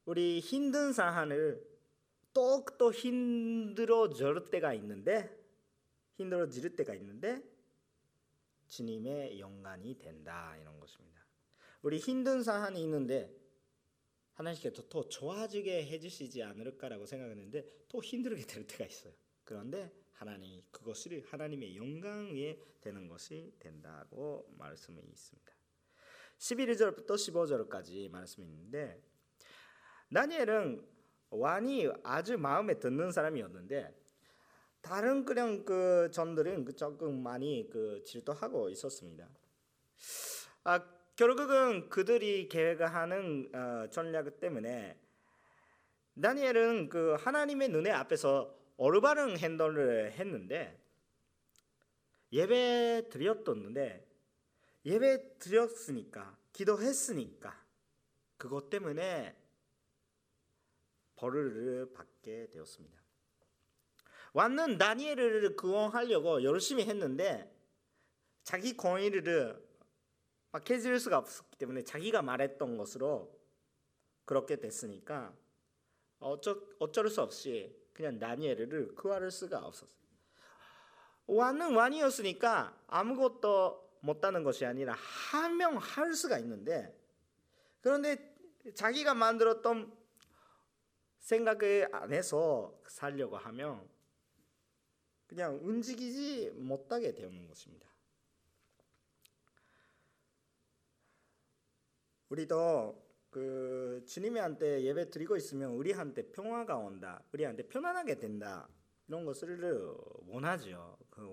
우리 0.06 0.40
힘든 0.40 0.94
상황을 0.94 1.70
또또 2.34 2.94
힘들어질 2.94 4.50
때가 4.50 4.74
있는데 4.76 5.38
힘들어질 6.16 6.76
때가 6.76 6.94
있는데 6.96 7.44
주님의 8.68 9.40
영광이 9.40 9.98
된다 9.98 10.56
이런 10.58 10.80
것입니다. 10.80 11.22
우리 11.82 11.98
힘든 11.98 12.44
상황이 12.44 12.82
있는데 12.84 13.41
하나님께서 14.34 14.88
더 14.90 15.08
좋아지게 15.08 15.86
해주시지 15.88 16.44
않을까라고 16.44 17.06
생각했는데 17.06 17.66
또 17.88 18.02
힘들게 18.02 18.46
될 18.46 18.66
때가 18.66 18.86
있어요. 18.86 19.14
그런데 19.44 19.92
하나님 20.14 20.62
그것을 20.72 21.24
하나님의 21.26 21.76
영광 21.76 22.34
위에 22.34 22.60
되는 22.80 23.08
것이 23.08 23.54
된다고 23.60 24.48
말씀이 24.58 25.02
있습니다. 25.02 25.52
11절부터 26.38 27.08
15절까지 27.08 28.10
말씀이 28.10 28.46
있는데 28.48 29.02
다니엘은 30.14 30.88
왕이 31.32 31.90
아주 32.04 32.38
마음에 32.38 32.78
드는 32.78 33.12
사람이었는데 33.12 34.02
다른 34.82 35.26
그냥 35.26 35.64
그 35.64 36.10
전들은 36.12 36.66
그 36.66 36.76
조금 36.76 37.22
많이 37.22 37.70
그 37.72 38.04
질투하고 38.04 38.70
있었습니다. 38.70 39.30
아 40.64 41.01
결국은 41.22 41.88
그들이 41.88 42.50
계획하는 42.50 43.52
어, 43.54 43.88
전략 43.92 44.40
때문에 44.40 45.00
다니엘은 46.20 46.90
그 46.90 47.14
하나님의 47.14 47.70
눈에 47.70 47.92
앞에서 47.92 48.58
올바른 48.76 49.38
행동을 49.38 50.14
했는데 50.14 50.84
예배 52.34 53.10
드렸었는데 53.12 54.04
예배 54.84 55.38
드렸으니까 55.38 56.36
기도했으니까 56.54 57.56
그것 58.38 58.72
때문에 58.72 59.36
벌을 61.18 61.94
받게 61.94 62.48
되었습니다. 62.50 63.00
왕은 64.34 64.80
다니엘을 64.80 65.56
구원하려고 65.56 66.42
열심히 66.42 66.84
했는데 66.86 67.56
자기 68.44 68.76
권위를 68.76 69.70
막 70.52 70.70
해질 70.70 71.00
수가 71.00 71.18
없었기 71.18 71.58
때문에 71.58 71.84
자기가 71.84 72.22
말했던 72.22 72.78
것으로 72.78 73.40
그렇게 74.26 74.58
됐으니까 74.58 75.34
어쩌, 76.20 76.58
어쩔 76.80 77.10
수 77.10 77.22
없이 77.22 77.76
그냥 77.94 78.20
다니엘을 78.20 78.96
구할 78.96 79.30
수가 79.32 79.60
없었어요. 79.60 80.02
왕은 81.28 81.76
왕이었으니까 81.76 82.78
아무것도 82.88 84.00
못하는 84.02 84.44
것이 84.44 84.66
아니라 84.66 84.94
하명할 84.94 86.14
수가 86.14 86.40
있는데 86.40 86.98
그런데 87.82 88.36
자기가 88.76 89.14
만들었던 89.14 89.96
생각을 91.20 91.90
안 91.94 92.14
해서 92.14 92.80
살려고 92.88 93.38
하면 93.38 93.88
그냥 95.28 95.60
움직이지 95.62 96.52
못하게 96.56 97.14
되는 97.14 97.48
것입니다. 97.48 97.91
우리도 102.32 103.12
그 103.30 104.04
주님한테 104.08 104.84
예배 104.84 105.10
드리고 105.10 105.36
있으면 105.36 105.72
우리한테 105.72 106.32
평화가 106.32 106.78
온다, 106.78 107.22
우리한테 107.34 107.68
편안하게 107.68 108.20
된다 108.20 108.70
이런 109.08 109.26
것을 109.26 109.60
원하죠. 110.28 110.98
그 111.10 111.28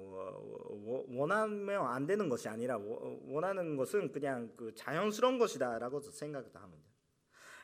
원하면 1.09 1.87
안 1.87 2.05
되는 2.05 2.29
것이 2.29 2.49
아니라 2.49 2.79
원하는 2.79 3.77
것은 3.77 4.11
그냥 4.11 4.53
그 4.57 4.75
자연스러운 4.75 5.39
것이다라고 5.39 6.01
생각도 6.01 6.59
합니다. 6.59 6.85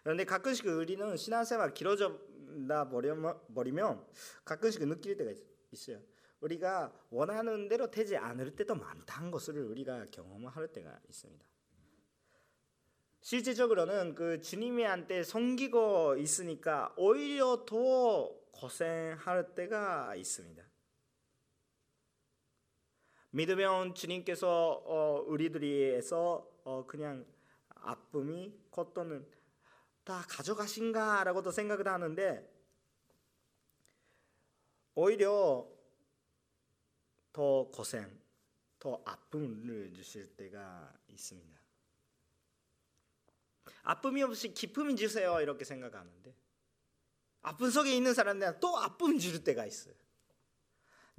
그런데 0.04 0.24
가끔씩 0.24 0.66
우리는 0.66 1.16
신앙생활 1.16 1.74
길어져다 1.74 2.88
버리면 2.88 4.06
가끔씩 4.44 4.86
느낄 4.86 5.16
때가 5.16 5.32
있어요. 5.72 5.98
우리가 6.40 6.92
원하는 7.10 7.66
대로 7.66 7.90
되지 7.90 8.16
않을 8.16 8.54
때도 8.54 8.76
많다는 8.76 9.32
것을 9.32 9.58
우리가 9.58 10.06
경험할 10.12 10.68
때가 10.68 11.00
있습니다. 11.08 11.44
실제적으로는 13.24 14.14
그 14.14 14.42
주님한테 14.42 15.22
섬기고 15.22 16.16
있으니까 16.18 16.92
오히려 16.98 17.64
더 17.64 18.30
고생할 18.52 19.54
때가 19.54 20.14
있습니다. 20.14 20.62
믿으면 23.30 23.94
주님께서 23.94 24.82
어, 24.84 25.24
우리들이에서 25.26 26.50
어, 26.64 26.86
그냥 26.86 27.24
아픔이 27.70 28.54
고통은 28.68 29.26
다 30.04 30.22
가져가신가라고도 30.28 31.50
생각을 31.50 31.88
하는데 31.88 32.46
오히려 34.96 35.66
더 37.32 37.70
고생, 37.72 38.20
더 38.78 39.02
아픔을 39.06 39.94
주실 39.94 40.36
때가 40.36 40.92
있습니다. 41.08 41.53
아픔이 43.82 44.22
없이 44.22 44.52
기쁨이 44.52 44.96
주세요 44.96 45.40
이렇게 45.40 45.64
생각하는데 45.64 46.34
아픔 47.42 47.70
속에 47.70 47.94
있는 47.94 48.14
사람들은 48.14 48.60
또 48.60 48.78
아픔 48.78 49.18
줄 49.18 49.44
때가 49.44 49.66
있어요. 49.66 49.94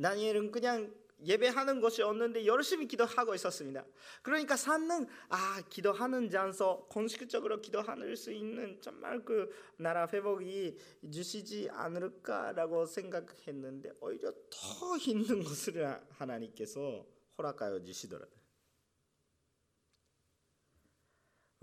다니엘은 0.01 0.51
그냥 0.51 0.93
예배하는 1.23 1.79
것이 1.79 2.01
없는데 2.01 2.45
열심히 2.45 2.87
기도하고 2.87 3.33
있었습니다. 3.35 3.85
그러니까 4.21 4.57
산는 4.57 5.07
아 5.29 5.61
기도하는 5.69 6.29
장소 6.29 6.85
공식적으로 6.89 7.61
기도할 7.61 8.15
수 8.17 8.31
있는 8.31 8.79
정말 8.81 9.23
그 9.23 9.49
나라 9.77 10.07
회복이 10.11 10.77
주시지 11.11 11.69
않을까라고 11.71 12.85
생각했는데 12.85 13.93
오히려 14.01 14.31
더 14.49 14.97
힘든 14.97 15.41
것을 15.41 15.99
하나님께서 16.09 17.05
허락하여 17.37 17.83
주시더라고요. 17.83 18.34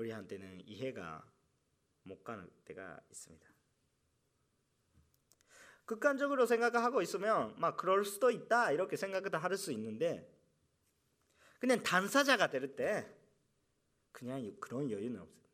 우리한테는 0.03 0.61
이해가 0.67 1.25
못 2.03 2.25
가는 2.25 2.49
때가 2.65 3.01
있습니다. 3.11 3.49
극단적으로 5.85 6.47
생각하고 6.47 7.03
있으면 7.03 7.59
막 7.59 7.77
그럴 7.77 8.05
수도 8.05 8.31
있다 8.31 8.73
이렇게 8.73 8.97
생각도 8.97 9.39
할 9.39 9.57
수 9.57 9.73
있는데 9.73 10.29
그냥 11.61 11.83
단사자가 11.83 12.51
될 12.51 12.75
때 12.75 13.07
그냥 14.11 14.57
그런 14.61 14.91
여유는 14.91 15.21
없습니다. 15.21 15.49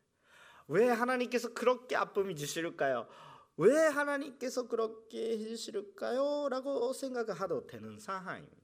왜 0.69 0.89
하나님께서 0.89 1.55
그렇게 1.55 1.97
아픔이 1.97 2.35
주실까요? 2.37 3.09
왜 3.57 3.75
하나님께서 3.87 4.69
그렇게 4.69 5.39
해주실까요? 5.39 6.49
라고 6.49 6.93
생각하도 6.93 7.67
되는 7.67 7.99
상황입니다. 7.99 8.57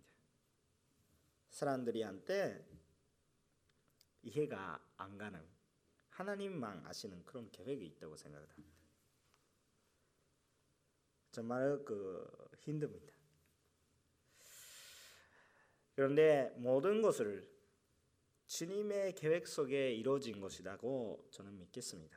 사람들이 1.51 2.03
한테 2.03 2.67
이해가 4.23 4.81
안 4.97 5.19
가는 5.19 5.54
하나님만 6.15 6.87
아시는 6.87 7.25
그런 7.25 7.51
계획이 7.51 7.85
있다고 7.87 8.17
생각합니다. 8.17 8.79
정말 11.33 11.85
그 11.85 12.49
힘듭니다. 12.61 13.13
그런데 15.97 16.55
모든 16.57 17.03
것을 17.03 17.53
주님의 18.47 19.17
계획 19.17 19.49
속에 19.49 19.93
이루어진 19.93 20.41
것이라고 20.41 21.29
저는 21.33 21.59
믿겠습니다. 21.59 22.17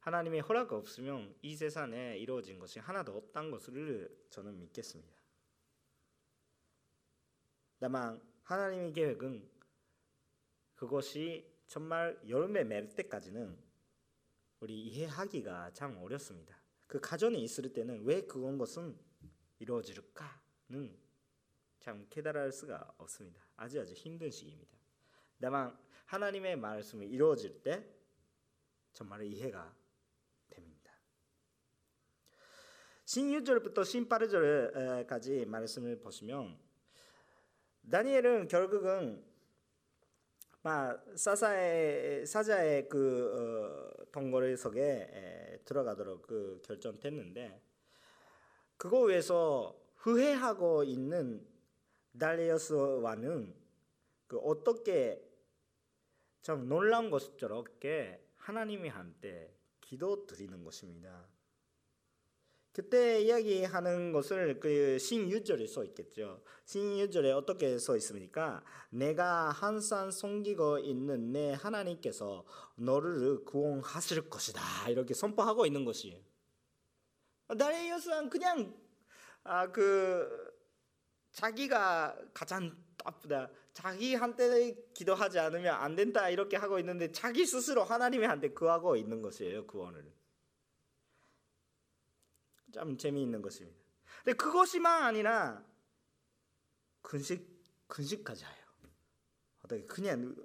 하나님의 0.00 0.40
허락 0.40 0.72
없으면 0.72 1.36
이 1.42 1.54
세상에 1.54 2.18
이루어진 2.18 2.58
것이 2.58 2.80
하나도 2.80 3.16
없다는 3.16 3.52
것을 3.52 4.26
저는 4.30 4.58
믿겠습니다. 4.58 5.16
다만 7.78 8.20
하나님의 8.42 8.92
계획은 8.92 9.48
그것이 10.74 11.57
정말 11.68 12.18
열매 12.26 12.64
맺을 12.64 12.94
때까지는 12.96 13.56
우리 14.60 14.80
이해하기가 14.80 15.72
참 15.74 15.98
어렵습니다. 15.98 16.58
그 16.86 16.98
가정에 16.98 17.36
있을 17.38 17.72
때는 17.72 18.04
왜 18.04 18.22
그런 18.22 18.56
것은 18.56 18.98
이루어질까는 19.58 20.98
참 21.78 22.06
깨달을 22.08 22.50
수가 22.50 22.94
없습니다. 22.96 23.42
아주 23.56 23.80
아주 23.80 23.92
힘든 23.92 24.30
시기입니다. 24.30 24.78
다만 25.40 25.78
하나님의 26.06 26.56
말씀이 26.56 27.06
이루어질 27.06 27.62
때 27.62 27.86
정말 28.94 29.22
이해가 29.24 29.76
됩니다. 30.48 30.92
신6절부터 33.04 33.84
신 33.84 34.08
8절까지 34.08 35.46
말씀을 35.46 36.00
보시면 36.00 36.58
다니엘은 37.90 38.48
결국은 38.48 39.24
사사의 41.14 42.26
사자의 42.26 42.88
그 42.88 43.92
어, 44.00 44.04
동굴 44.12 44.56
속에 44.56 45.60
들어가도록 45.64 46.22
그 46.22 46.60
결정됐는데 46.64 47.60
그거 48.76 49.00
위해서 49.02 49.76
후회하고 49.96 50.84
있는 50.84 51.46
달리어스와는 52.18 53.54
그 54.26 54.38
어떻게 54.38 55.22
좀 56.42 56.68
놀라운 56.68 57.10
것스럽게 57.10 58.24
하나님이 58.36 58.88
한테 58.88 59.54
기도 59.80 60.26
드리는 60.26 60.62
것입니다. 60.64 61.26
그때 62.78 63.20
이야기하는 63.22 64.12
것을 64.12 64.60
그 64.60 65.00
신유절에 65.00 65.66
써 65.66 65.82
있겠죠. 65.82 66.40
신유절에 66.64 67.32
어떻게 67.32 67.76
써 67.76 67.96
있습니까? 67.96 68.62
내가 68.90 69.50
항상 69.50 70.12
섬기고 70.12 70.78
있는 70.78 71.32
내 71.32 71.54
하나님께서 71.54 72.44
너를 72.76 73.44
구원하실 73.44 74.30
것이다. 74.30 74.60
이렇게 74.90 75.12
선포하고 75.12 75.66
있는 75.66 75.84
것이에요. 75.84 76.20
다리우스는 77.58 78.30
그냥 78.30 78.72
아 79.42 79.66
그 79.72 80.54
자기가 81.32 82.16
가장 82.32 82.76
나쁘다. 83.04 83.50
자기한테 83.72 84.76
기도하지 84.94 85.40
않으면 85.40 85.74
안 85.74 85.96
된다 85.96 86.30
이렇게 86.30 86.56
하고 86.56 86.78
있는데 86.78 87.10
자기 87.10 87.44
스스로 87.44 87.82
하나님한테 87.82 88.50
구하고 88.50 88.94
있는 88.94 89.20
것이에요 89.20 89.66
구원을. 89.66 90.17
참 92.72 92.96
재미있는 92.96 93.42
것입니다. 93.42 93.78
근데 94.24 94.36
그것이만 94.36 95.02
아니라 95.04 95.64
근식 97.02 97.58
근식까지 97.86 98.44
해요. 98.44 98.66
어떻게 99.62 99.84
그냥 99.84 100.36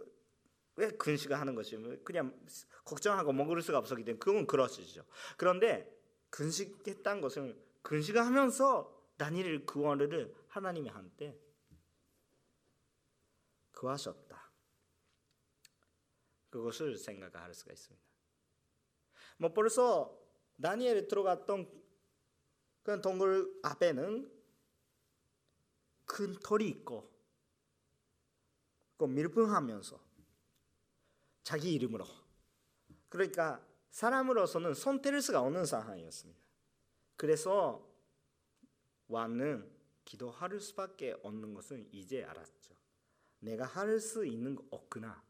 왜 0.75 0.89
근식을 0.91 1.39
하는 1.39 1.55
것이 1.55 1.77
그냥 2.03 2.33
걱정하고 2.86 3.33
먹을 3.33 3.62
수가 3.62 3.77
없었기 3.77 4.03
때문에 4.03 4.19
그건 4.19 4.47
그러시죠. 4.47 5.05
그런데 5.38 5.89
근식했다는 6.29 7.21
것은 7.21 7.62
근식을 7.81 8.25
하면서 8.25 8.91
다니엘 9.17 9.65
구원을 9.65 10.33
하나님이 10.47 10.89
한때 10.89 11.38
구하셨다. 13.73 14.51
그것을 16.49 16.97
생각할 16.97 17.53
수가 17.53 17.73
있습니다. 17.73 18.05
뭐 19.38 19.53
벌써 19.53 20.17
다니엘이 20.62 21.07
들어갔던 21.07 21.83
그 22.84 23.02
동굴 23.02 23.60
앞에는 23.63 24.32
큰 26.06 26.34
털이 26.39 26.67
있고 26.67 27.10
그 28.98 29.06
밀봉하면서 29.06 30.00
자기 31.43 31.74
이름으로 31.74 32.06
그러니까 33.10 33.65
사람으로서는 33.89 34.74
수가 35.22 35.41
없는 35.41 35.65
상황이었습니다. 35.65 36.41
그래서 37.15 37.88
왕은 39.08 39.72
기도할 40.04 40.60
수밖에 40.60 41.15
없는 41.22 41.54
것은 41.54 41.88
이제 41.91 42.24
알았죠. 42.24 42.74
내가 43.39 43.65
할 43.65 44.00
수 44.00 44.26
있는 44.26 44.56
거 44.56 44.65
없구나. 44.72 45.24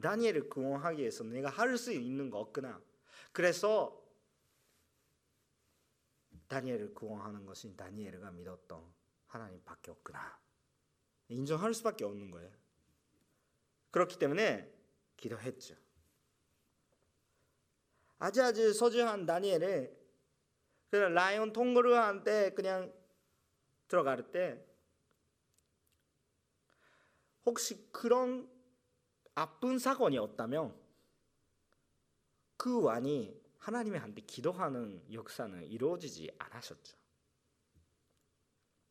다니엘을 0.00 0.48
구원하기 0.48 1.00
위해서 1.00 1.24
내가 1.24 1.48
할 1.50 1.76
수 1.76 1.92
있는 1.92 2.30
거 2.30 2.38
없구나. 2.38 2.80
그래서 3.32 4.05
다니엘을 6.48 6.94
구원하는 6.94 7.44
것이 7.44 7.76
다니엘가 7.76 8.30
믿었던 8.30 8.94
하나님밖에 9.26 9.90
없구나. 9.90 10.38
인정할 11.28 11.74
수밖에 11.74 12.04
없는 12.04 12.30
거예요. 12.30 12.50
그렇기 13.90 14.18
때문에 14.18 14.72
기도했죠. 15.16 15.74
아주 18.18 18.42
아주 18.42 18.72
소중한 18.72 19.26
다니엘을 19.26 19.96
그 20.90 20.96
라이온 20.96 21.52
통그루한테 21.52 22.50
그냥 22.54 22.92
들어갈 23.88 24.30
때 24.30 24.64
혹시 27.44 27.90
그런 27.92 28.50
아픈 29.34 29.78
사건이 29.78 30.18
없다면 30.18 30.74
그 32.56 32.82
왕이 32.82 33.45
하나님의 33.66 33.98
한테 33.98 34.22
기도하는 34.22 35.02
역사는 35.12 35.64
이루어지지 35.64 36.30
않으셨죠. 36.38 36.96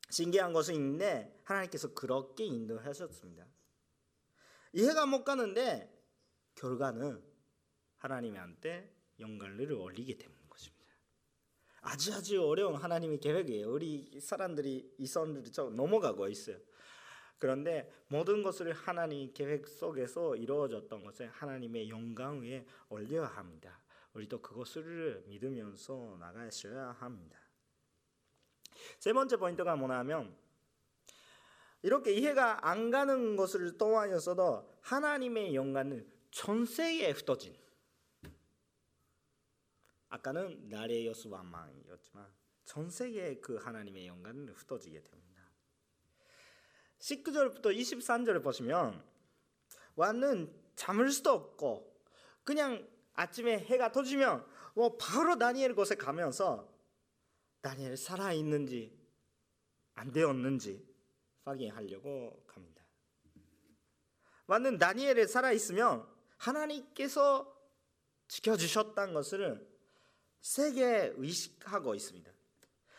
신기한 0.10 0.52
것은 0.52 0.74
있는데 0.76 1.40
하나님께서 1.46 1.94
그렇게 1.94 2.44
인도하셨습니다. 2.44 3.48
이해가 4.74 5.06
못 5.06 5.24
가는데 5.24 5.90
결과는 6.56 7.24
하나님한테 8.00 8.94
영광을 9.18 9.72
올리게 9.72 10.18
것입니다. 10.50 10.94
아주 11.80 12.14
아주 12.14 12.46
어려운 12.46 12.76
하나님의 12.76 13.22
계획이에요. 13.22 13.72
우리 13.72 14.20
사람들이 14.20 14.94
이 14.98 15.08
선들이 15.08 15.54
좀 15.54 15.74
넘어가고 15.78 16.28
있어요. 16.28 16.58
그런데 17.38 17.90
모든 18.10 18.44
것을 18.44 18.74
하나님 18.74 19.32
계획 19.34 19.70
속에서 19.70 20.36
이루어졌던 20.36 21.02
것을 21.06 21.30
하나님의 21.30 21.90
영광 21.90 22.42
위에 22.42 22.66
올려야 22.90 23.28
합니다. 23.28 23.85
우리도 24.16 24.42
그것을 24.42 25.24
믿으면서 25.28 26.16
나가셔야 26.20 26.92
합니다. 26.94 27.38
세 28.98 29.14
번째 29.14 29.38
포인트가 29.38 29.76
뭐냐면 29.76 30.36
이렇게 31.82 32.14
이해가 32.14 32.68
안 32.68 32.90
가는 32.92 33.36
것을 33.36 33.78
떠하여서도 33.78 34.80
하나님의 34.82 35.54
영광은 35.54 36.10
전세에 36.32 37.12
흩어진 37.12 37.56
아까는 40.10 40.70
나레여스 40.70 41.28
왕망이었지만 41.28 42.28
전세에 42.64 43.36
그 43.42 43.58
하나님의 43.58 44.08
영광은 44.08 44.50
흩어지게 44.50 45.04
됩니다. 45.04 45.44
19절부터 47.00 47.66
23절을 47.66 48.42
보시면 48.42 49.04
왕은 49.96 50.54
잠을 50.76 51.12
수도 51.12 51.32
없고 51.32 51.94
그냥 52.44 52.95
아침에 53.16 53.60
해가 53.60 53.92
터지면 53.92 54.46
뭐 54.74 54.98
바로 54.98 55.38
다니엘 55.38 55.74
곳에 55.74 55.96
가면서 55.96 56.70
다니엘 57.62 57.98
살아 57.98 58.34
있는지 58.34 58.96
안 59.96 60.12
되었는지 60.12 60.86
확인하려고 61.44 62.44
갑니다. 62.48 62.84
맞는 64.48 64.78
다니엘이 64.78 65.28
살아 65.28 65.52
있으면 65.52 66.08
하나님께서 66.38 67.52
지켜주셨다는 68.28 69.14
것을 69.14 69.68
세게 70.42 71.14
의식하고 71.18 71.96
있습니다. 71.96 72.32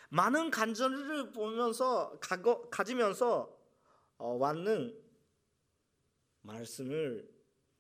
많은 0.08 0.50
간절을 0.50 1.32
보면서 1.32 2.18
가고, 2.20 2.68
가지면서 2.70 3.54
어, 4.18 4.32
왔는 4.34 4.98
말씀을 6.42 7.28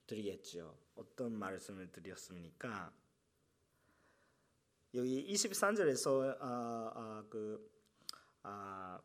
드리겠죠. 0.06 0.76
어떤 0.96 1.38
말씀을 1.38 1.92
드렸습니까? 1.92 2.92
여기 4.94 5.26
23절에서 5.32 6.36
아, 6.40 6.92
아, 6.94 7.24
그 7.28 7.70
아, 8.42 9.00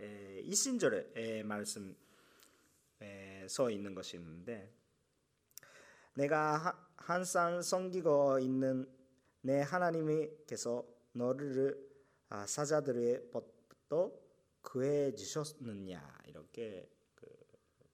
에, 0.00 0.40
이신절에 0.40 1.44
말씀 1.44 1.96
에, 3.00 3.46
서 3.48 3.70
있는 3.70 3.94
것이 3.94 4.16
있는데 4.16 4.72
내가 6.14 6.88
항상 6.96 7.62
섬기고 7.62 8.40
있는 8.40 8.90
내 9.40 9.60
하나님께서 9.60 10.84
너를 11.12 11.78
아, 12.28 12.46
사자들의 12.46 13.30
법도 13.30 14.20
구해 14.62 15.14
주셨느냐 15.14 16.22
이렇게 16.26 16.90
그 17.14 17.26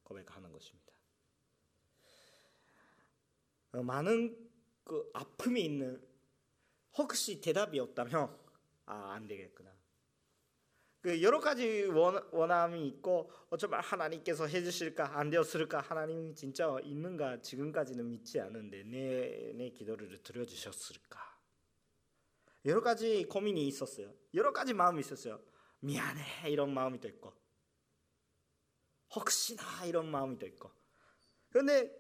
고백하는 0.03 0.50
것입니다. 0.53 0.89
어, 3.72 3.83
많은 3.83 4.37
그 4.85 5.11
아픔이 5.14 5.64
있는 5.64 6.02
혹시 6.98 7.40
대답이 7.40 7.78
없다면 7.78 8.37
아 8.87 9.12
안 9.12 9.26
되겠구나. 9.26 9.70
그 11.02 11.22
여러 11.22 11.40
가지 11.40 11.85
원, 11.85 12.22
원함이 12.30 12.87
있고 12.88 13.30
어쩌면 13.48 13.80
하나님께서 13.80 14.46
해주실까 14.46 15.18
안 15.18 15.30
되었을까 15.30 15.80
하나님이 15.80 16.35
진짜 16.35 16.76
있는가 16.83 17.40
지금까지는 17.40 18.11
믿지 18.11 18.38
않은데 18.38 18.83
내, 18.85 19.52
내 19.54 19.70
기도를 19.70 20.22
들어주셨을까? 20.22 21.18
여러 22.66 22.83
가지 22.83 23.24
고민이 23.24 23.66
있었어요. 23.66 24.14
여러 24.35 24.52
가지 24.52 24.74
마음이 24.74 25.00
있었어요. 25.00 25.42
미안해 25.80 26.50
이런 26.50 26.74
마음이 26.74 27.00
도 27.00 27.09
있고 27.09 27.33
혹시나 29.14 29.62
이런 29.87 30.11
마음이 30.11 30.38
도 30.38 30.46
있고 30.46 30.70
그런데 31.48 31.90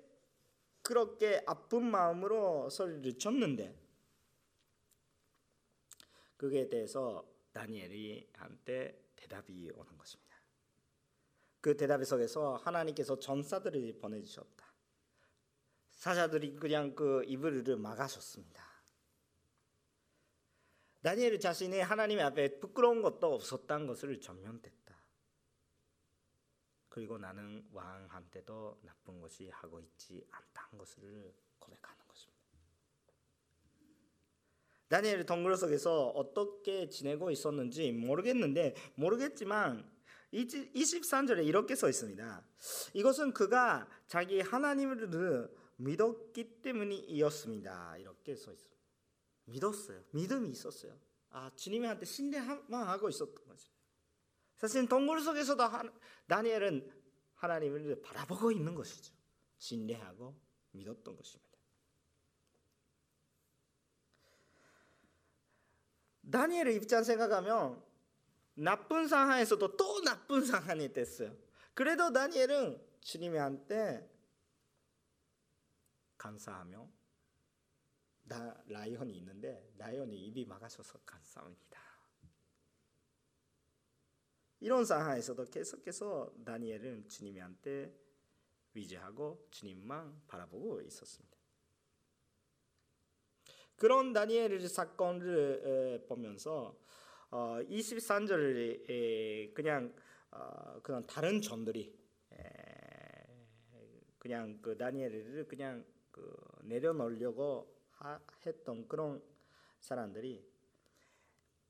그렇게 0.90 1.40
아픈 1.46 1.88
마음으로 1.88 2.68
소리를 2.68 3.16
쳤는데 3.16 3.80
그에 6.36 6.68
대해서 6.68 7.24
다니엘이 7.52 8.28
한테 8.34 9.00
대답이 9.14 9.70
오는 9.72 9.96
것입니다. 9.96 10.36
그 11.60 11.76
대답 11.76 12.04
속에서 12.04 12.56
하나님께서 12.56 13.20
전사들을 13.20 13.98
보내주셨다. 14.00 14.66
사자들이 15.90 16.56
그냥 16.56 16.96
그 16.96 17.22
이불을 17.24 17.76
막아줬습니다. 17.76 18.68
다니엘 21.02 21.38
자신이 21.38 21.78
하나님 21.78 22.18
앞에 22.18 22.58
부끄러운 22.58 23.00
것도 23.00 23.32
없었다는 23.32 23.86
것을 23.86 24.20
전면됐다. 24.20 24.79
그리고 26.90 27.16
나는 27.16 27.64
왕한테도 27.72 28.80
나쁜 28.82 29.20
것이 29.20 29.48
하고 29.48 29.80
있지 29.80 30.26
않다는 30.30 30.78
것을 30.78 31.32
고백하는 31.58 32.06
것입니다. 32.06 32.40
다니엘 34.88 35.24
동굴 35.24 35.56
속에서 35.56 36.08
어떻게 36.08 36.88
지내고 36.88 37.30
있었는지 37.30 37.92
모르겠는데 37.92 38.74
모르겠지만 38.96 39.88
23절에 40.32 41.46
이렇게 41.46 41.76
써 41.76 41.88
있습니다. 41.88 42.44
이것은 42.94 43.32
그가 43.34 43.88
자기 44.08 44.40
하나님을 44.40 45.48
믿었기 45.76 46.60
때문이었습니다. 46.62 47.98
이렇게 47.98 48.34
써 48.34 48.52
있습니다. 48.52 48.80
믿었어요. 49.44 50.02
믿음이 50.10 50.50
있었어요. 50.50 50.98
아 51.30 51.50
주님한테 51.54 52.04
신뢰만 52.04 52.72
하고 52.72 53.08
있었던 53.08 53.46
거죠. 53.46 53.70
사실 54.60 54.86
동굴 54.86 55.22
속에서도 55.22 55.62
다니엘은 56.28 56.92
하나님을 57.36 58.02
바라보고 58.02 58.52
있는 58.52 58.74
것이죠. 58.74 59.14
신뢰하고 59.56 60.38
믿었던 60.72 61.16
것입니다. 61.16 61.58
다니엘의 66.30 66.76
입장 66.76 67.02
생각하면 67.02 67.82
나쁜 68.52 69.08
상황에서도 69.08 69.76
또 69.78 70.02
나쁜 70.02 70.44
상황이 70.44 70.92
됐어요. 70.92 71.34
그래도 71.72 72.12
다니엘은 72.12 72.86
주님한테 73.00 74.14
감사하며 76.18 76.86
나 78.24 78.62
라이언이 78.66 79.16
있는데 79.16 79.72
라이언이 79.78 80.14
입이 80.26 80.44
막아서서 80.44 80.98
감사합니다. 81.06 81.89
이런 84.60 84.84
상황에서도 84.84 85.46
계속해서 85.46 86.32
다니엘은 86.44 87.08
주님한테 87.08 87.92
위지하고 88.74 89.48
주님만 89.50 90.22
바라보고 90.28 90.82
있었습니다. 90.82 91.38
그런 93.76 94.12
다니엘 94.12 94.68
사건을 94.68 96.04
보면서 96.06 96.78
23절에 97.30 99.50
어, 99.50 99.54
그냥 99.54 99.94
어, 100.30 100.80
그런 100.82 101.06
다른 101.06 101.40
전들이 101.40 101.98
그냥 104.18 104.58
그 104.60 104.76
다니엘을 104.76 105.46
그냥 105.48 105.82
그 106.10 106.36
내려놓으려고 106.64 107.74
했던 108.44 108.86
그런 108.86 109.22
사람들이 109.80 110.46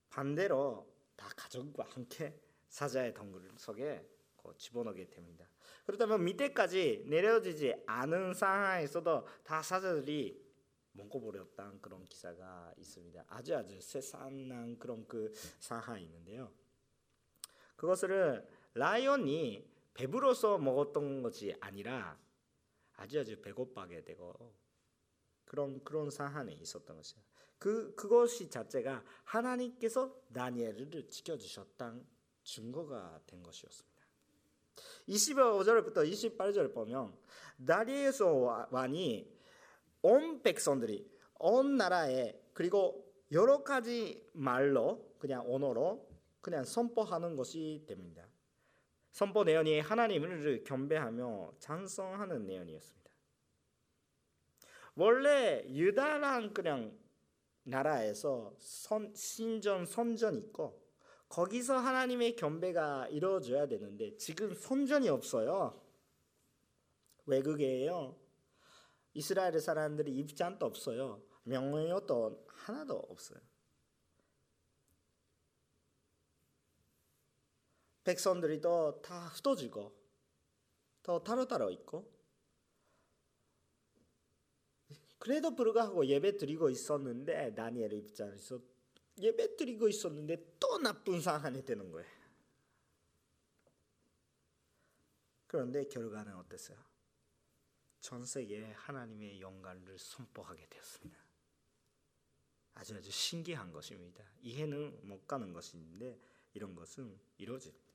반대로 0.09 0.92
다 1.14 1.29
가족과 1.37 1.85
함께 1.85 2.49
사자의 2.70 3.12
덩굴 3.12 3.50
속에 3.56 4.09
집어넣게 4.56 5.11
됩니다. 5.11 5.46
그렇다면 5.85 6.24
밑에까지 6.24 7.04
내려지지 7.06 7.74
않은 7.87 8.35
상황에서도 8.35 9.26
다 9.44 9.62
사자들이 9.62 10.50
먹어버렸다는 10.92 11.80
그런 11.80 12.06
기사가 12.09 12.72
있습니다. 12.76 13.24
아주 13.28 13.56
아주 13.56 13.80
세상난 13.80 14.78
그런 14.78 15.06
그 15.06 15.33
사하 15.59 15.98
있는데요. 15.98 16.52
그것을 17.76 18.48
라이온이 18.74 19.68
배부러서 19.94 20.59
먹었던 20.59 21.22
것이 21.22 21.54
아니라 21.61 22.18
아주 22.94 23.20
아주 23.20 23.40
배고파게 23.40 24.04
되고 24.04 24.54
그런 25.44 25.83
그런 25.85 26.11
사안에 26.11 26.52
있었던 26.52 26.96
것이에요. 26.96 27.24
그 27.59 27.94
그것이 27.94 28.48
자체가 28.48 29.04
하나님께서 29.24 30.14
다니엘을 30.33 31.09
지켜 31.09 31.37
주셨던 31.37 32.06
증거가 32.42 33.20
된 33.26 33.42
것이었습니다. 33.42 34.00
25절부터 35.09 36.11
28절 36.11 36.72
보면 36.74 37.16
다리에서 37.66 38.68
왕이 38.70 39.29
온 40.03 40.42
백성들이 40.42 41.11
온 41.38 41.76
나라에 41.76 42.38
그리고 42.53 43.11
여러 43.33 43.62
가지 43.62 44.26
말로 44.33 45.14
그냥 45.18 45.44
언어로 45.46 46.09
그냥 46.40 46.64
선포하는 46.64 47.37
것이 47.37 47.85
됩니다. 47.87 48.26
선포 49.12 49.44
내용이 49.44 49.81
하나님을 49.81 50.64
경배하며 50.64 51.55
찬송하는 51.59 52.46
내용이었습니다. 52.46 53.11
원래 54.94 55.64
유다란 55.68 56.53
그냥 56.53 56.96
나라에서 57.64 58.55
선, 58.59 59.14
신전 59.14 59.87
선전 59.87 60.37
있고 60.37 60.79
거기서 61.30 61.78
하나님의 61.78 62.34
경배가 62.34 63.08
이루어져야 63.08 63.66
되는데 63.66 64.16
지금 64.16 64.52
선전이 64.52 65.08
없어요. 65.08 65.80
외국이에요. 67.24 68.18
이스라엘 69.14 69.58
사람들이 69.60 70.12
입장도 70.18 70.66
없어요. 70.66 71.22
명령도 71.44 72.46
하나도 72.48 72.94
없어요. 72.94 73.38
백성들이 78.02 78.60
다 78.60 79.28
흩어지고 79.28 79.94
더 81.02 81.22
따로따로 81.22 81.70
있고 81.70 82.12
그래도 85.18 85.54
불구하고 85.54 86.06
예배 86.06 86.38
드리고 86.38 86.70
있었는데 86.70 87.54
다니엘 87.54 87.92
입장에서 87.92 88.60
예배 89.20 89.56
드리고 89.56 89.88
있었는데 89.88 90.56
또 90.59 90.78
나쁜 90.78 91.20
상황이 91.20 91.64
되는 91.64 91.90
거예요. 91.90 92.09
그런데 95.46 95.85
결과는 95.88 96.35
어땠어요? 96.37 96.78
전 98.00 98.24
세계에 98.24 98.72
하나님의 98.72 99.40
영광을 99.40 99.98
선포하게 99.98 100.66
되었습니다. 100.70 101.20
아주 102.74 102.94
아주 102.94 103.11
신기한 103.11 103.72
것입니다. 103.72 104.24
이해는 104.40 105.00
못 105.02 105.26
가는 105.26 105.52
것인데 105.52 106.18
이런 106.54 106.74
것은 106.74 107.18
이루어집니다. 107.37 107.90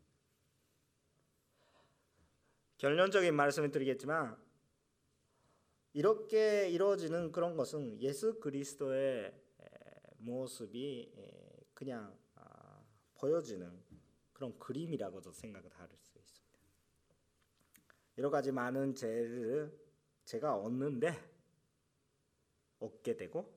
결론적인 2.77 3.33
말씀을 3.33 3.71
드리겠지만 3.71 4.37
이렇게 5.93 6.69
이루어지는 6.69 7.31
그런 7.31 7.55
것은 7.55 8.01
예수 8.01 8.39
그리스도의 8.39 9.33
모습이 10.17 11.11
그냥 11.73 12.17
아, 12.35 12.83
보여지는 13.15 13.83
그런 14.33 14.57
그림이라고도 14.59 15.31
생각을 15.31 15.69
할 15.79 15.89
수 15.97 16.17
있습니다. 16.17 16.59
여러 18.17 18.29
가지 18.29 18.51
많은 18.51 18.95
죄를 18.95 19.77
제가 20.23 20.55
얻는데 20.55 21.13
얻게 22.79 23.15
되고 23.15 23.53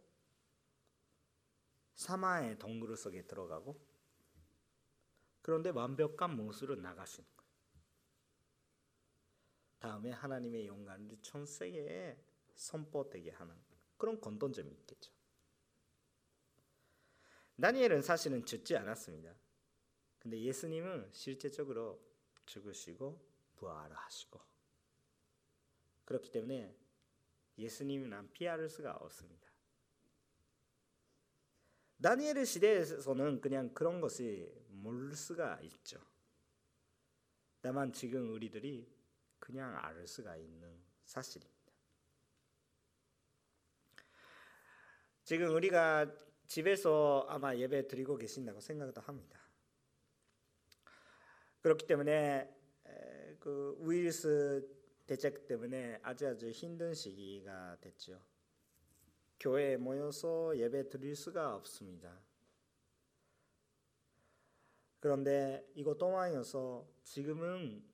사마의 1.94 2.58
동굴 2.58 2.96
속에 2.96 3.26
들어가고 3.26 3.80
그런데 5.42 5.70
완벽한 5.70 6.36
모습으로 6.36 6.76
나가시는 6.76 7.28
거예요. 7.36 7.48
다음에 9.78 10.10
하나님의 10.10 10.66
영광을 10.66 11.16
전 11.22 11.46
세계에 11.46 12.16
선포되게 12.54 13.30
하는 13.30 13.54
그런 13.96 14.20
건던점이 14.20 14.70
있겠죠. 14.72 15.12
다니엘은 17.60 18.02
사실은 18.02 18.44
죽지 18.44 18.76
않았습니다. 18.76 19.34
근데 20.18 20.40
예수님은 20.40 21.10
실제적으로 21.12 22.00
죽으시고 22.46 23.28
부활하시고 23.56 24.40
그렇기 26.04 26.30
때문에 26.30 26.74
예수님은 27.58 28.32
피할 28.32 28.68
수가 28.68 28.92
없습니다. 28.92 29.48
다니엘의 32.00 32.46
시대에서는 32.46 33.40
그냥 33.40 33.74
그런 33.74 34.00
것이 34.00 34.48
모를 34.68 35.14
수가 35.16 35.58
있죠. 35.62 36.00
다만 37.60 37.92
지금 37.92 38.32
우리들이 38.32 38.88
그냥 39.40 39.76
알 39.84 40.06
수가 40.06 40.36
있는 40.36 40.80
사실입니다. 41.04 41.58
지금 45.24 45.52
우리가 45.54 46.27
집에서 46.48 47.26
아마 47.28 47.54
예배 47.54 47.88
드리고 47.88 48.16
계신다고 48.16 48.60
생각도 48.60 49.00
합니다. 49.02 49.38
그렇기 51.60 51.86
때문에 51.86 52.52
그 53.38 53.76
우이르스 53.78 54.66
대책 55.06 55.46
때문에 55.46 56.00
아주 56.02 56.26
아주 56.26 56.50
힘든 56.50 56.94
시기가 56.94 57.76
됐죠. 57.80 58.20
교회에 59.38 59.76
모여서 59.76 60.56
예배 60.56 60.88
드릴 60.88 61.14
수가 61.14 61.54
없습니다. 61.54 62.18
그런데 65.00 65.70
이거 65.74 65.94
동안이어서 65.94 66.88
지금은 67.04 67.84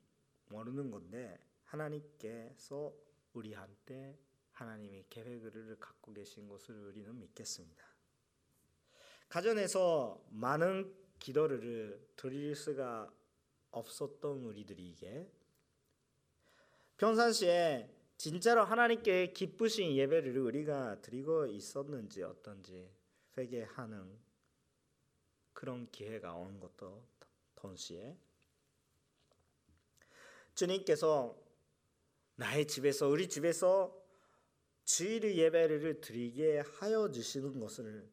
모르는 0.47 0.91
건데 0.91 1.39
하나님께서 1.65 2.95
우리한테 3.33 4.19
하나님이 4.53 5.05
계획을 5.11 5.77
갖고 5.81 6.13
계신 6.13 6.49
것을 6.49 6.77
우리는 6.77 7.19
믿겠습니다. 7.19 7.94
가정에서 9.29 10.23
많은 10.31 10.95
기도를 11.19 12.01
드릴 12.17 12.55
수가 12.55 13.13
없었던 13.71 14.45
우리들에게. 14.45 15.29
평상시에 16.97 17.91
진짜로 18.17 18.65
하나님께 18.65 19.33
기쁘신 19.33 19.97
예배를 19.97 20.39
우리가 20.39 21.01
드리고 21.01 21.47
있었는지 21.47 22.23
어떤지 22.23 22.89
회개하는 23.37 24.19
그런 25.53 25.91
기회가 25.91 26.35
온 26.35 26.61
것도 26.61 27.05
동시에. 27.57 28.17
주님께서 30.55 31.37
나의 32.37 32.67
집에서 32.67 33.09
우리 33.09 33.29
집에서 33.29 34.01
주일 34.85 35.37
예배를 35.37 36.01
드리게 36.01 36.61
하여 36.61 37.11
주시는 37.11 37.59
것을 37.59 38.09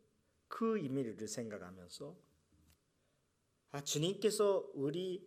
그 0.51 0.77
의미를 0.77 1.15
생각하면서 1.27 2.13
아 3.71 3.81
주님께서 3.81 4.69
우리 4.73 5.25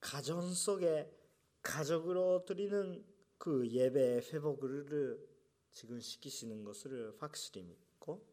가정 0.00 0.40
속에 0.52 1.14
가족으로 1.60 2.46
드리는 2.46 3.04
그 3.36 3.68
예배 3.68 4.30
회복을 4.32 5.28
지금 5.70 6.00
시키시는 6.00 6.64
것을 6.64 7.14
확실히 7.20 7.62
믿고 7.62 8.26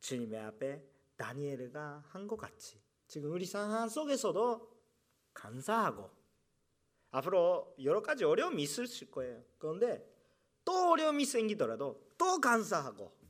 주님의 0.00 0.38
앞에 0.38 0.88
다니엘가 1.16 2.04
한 2.06 2.28
것 2.28 2.36
같이 2.36 2.80
지금 3.08 3.32
우리 3.32 3.44
상황 3.44 3.88
속에서도 3.88 4.70
감사하고 5.34 6.08
앞으로 7.10 7.74
여러 7.82 8.00
가지 8.00 8.24
어려움이 8.24 8.62
있을 8.62 8.86
거예요. 9.10 9.44
그런데 9.58 10.08
또 10.64 10.92
어려움이 10.92 11.24
생기더라도 11.24 12.00
또 12.16 12.40
감사하고 12.40 13.21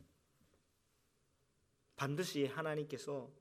반드시 2.03 2.47
하나님께서 2.47 3.33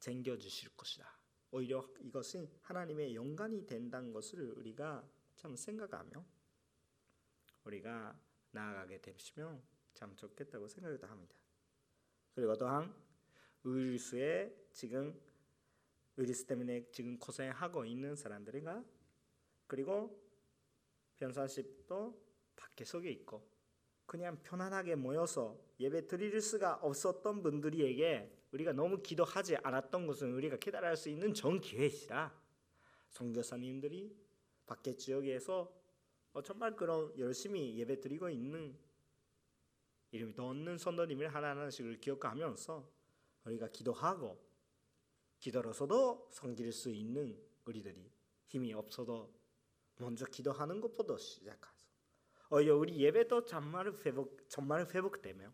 챙겨 0.00 0.36
주실 0.36 0.76
것이다. 0.76 1.08
오히려 1.52 1.88
이것이 2.00 2.50
하나님의 2.62 3.14
영광이 3.14 3.64
된다는 3.64 4.12
것을 4.12 4.50
우리가 4.50 5.08
참 5.36 5.54
생각하며 5.54 6.26
우리가 7.62 8.20
나아가게 8.50 9.00
되시면 9.02 9.62
참 9.94 10.16
좋겠다고 10.16 10.66
생각을 10.66 11.00
합니다. 11.08 11.36
그리고 12.34 12.58
또한 12.58 12.92
의리스에 13.62 14.52
지금 14.72 15.16
의리스 16.16 16.44
때문에 16.44 16.90
지금 16.90 17.20
고생하고 17.20 17.84
있는 17.84 18.16
사람들이가 18.16 18.84
그리고 19.68 20.28
변산십도 21.18 22.20
밖에 22.56 22.84
속에 22.84 23.12
있고 23.12 23.48
그냥 24.06 24.40
편안하게 24.42 24.94
모여서 24.94 25.58
예배 25.80 26.06
드릴 26.06 26.40
수가 26.40 26.76
없었던 26.76 27.42
분들에게 27.42 28.32
우리가 28.52 28.72
너무 28.72 29.02
기도하지 29.02 29.56
않았던 29.56 30.06
것은 30.06 30.32
우리가 30.32 30.56
깨달을 30.56 30.96
수 30.96 31.08
있는 31.08 31.34
전 31.34 31.60
기회시라 31.60 32.32
선교사님들이 33.10 34.16
밖에 34.66 34.94
지역에서 34.94 35.72
어, 36.32 36.42
정말 36.42 36.76
그런 36.76 37.16
열심히 37.18 37.76
예배 37.78 38.00
드리고 38.00 38.28
있는 38.28 38.76
이름이 40.12 40.34
더 40.34 40.48
없는 40.48 40.78
선도님을 40.78 41.34
하나하나씩을 41.34 42.00
기억하면서 42.00 42.88
우리가 43.44 43.68
기도하고 43.68 44.40
기도로서도 45.40 46.28
섬길 46.32 46.72
수 46.72 46.90
있는 46.90 47.38
우리들이 47.64 48.10
힘이 48.46 48.72
없어도 48.72 49.34
먼저 49.96 50.24
기도하는 50.26 50.80
것부터 50.80 51.16
시작하서 51.16 51.75
어, 52.48 52.58
우리 52.60 52.98
예배도 52.98 53.44
정말 53.44 53.92
회복 54.04 54.48
정말 54.48 54.86
회복되며 54.86 55.52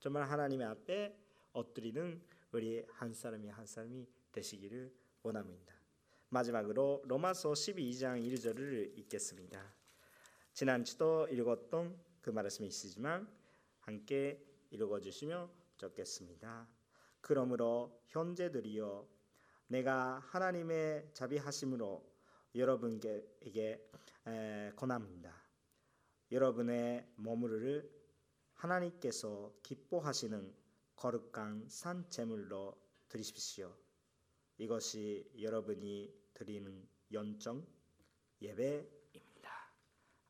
정말 0.00 0.24
하나님 0.24 0.62
앞에 0.62 1.16
엎드리는 1.52 2.20
우리 2.50 2.84
한 2.90 3.14
사람이 3.14 3.48
한 3.48 3.64
사람이 3.64 4.08
되시기를 4.32 4.92
원합니다. 5.22 5.72
마지막으로 6.30 7.02
로마서 7.06 7.52
12장 7.52 8.20
1절을 8.20 8.98
읽겠습니다. 8.98 9.72
지난주도 10.52 11.28
읽었던 11.30 11.96
그 12.20 12.30
말씀이 12.30 12.66
있으지만 12.66 13.28
함께 13.80 14.44
읽어 14.70 15.00
주시면 15.00 15.48
좋겠습니다. 15.76 16.66
그러므로 17.20 18.02
형제들이여 18.08 19.06
내가 19.68 20.18
하나님의 20.18 21.10
자비하심으로 21.12 22.04
여러분에게 22.54 23.88
권합니다. 24.74 25.41
여러분의 26.32 27.06
몸을 27.16 27.92
하나님께서 28.54 29.52
기뻐하시는 29.62 30.56
거룩한 30.96 31.68
산 31.68 32.08
제물로 32.08 32.74
드리십시오. 33.10 33.76
이것이 34.56 35.30
여러분이 35.38 36.10
드리는 36.32 36.88
연정 37.12 37.66
예배입니다. 38.40 39.74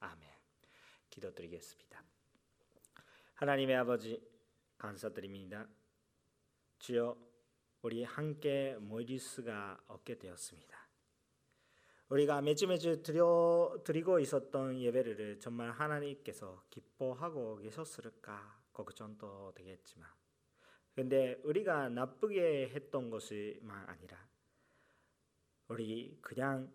아멘. 0.01 0.29
기도드리겠습니다. 1.09 2.05
하나님의 3.35 3.77
아버지 3.77 4.21
감사드립니다. 4.79 5.69
주여 6.81 7.17
우리 7.83 8.03
함께 8.03 8.77
모일 8.81 9.21
수가 9.21 9.81
없게 9.87 10.19
되었습니다. 10.19 10.82
우리가 12.13 12.43
매주 12.43 12.67
매주 12.67 13.03
드려 13.03 13.81
드리고 13.85 14.19
있었던 14.19 14.79
예배를 14.79 15.41
정말 15.41 15.71
하나님께서 15.71 16.63
기뻐하고 16.69 17.57
계셨을까 17.57 18.65
걱정도 18.71 19.51
되겠지만 19.55 20.07
근데 20.95 21.41
우리가 21.43 21.89
나쁘게 21.89 22.69
했던 22.69 23.09
것이만 23.09 23.89
아니라 23.89 24.29
우리 25.69 26.19
그냥 26.21 26.71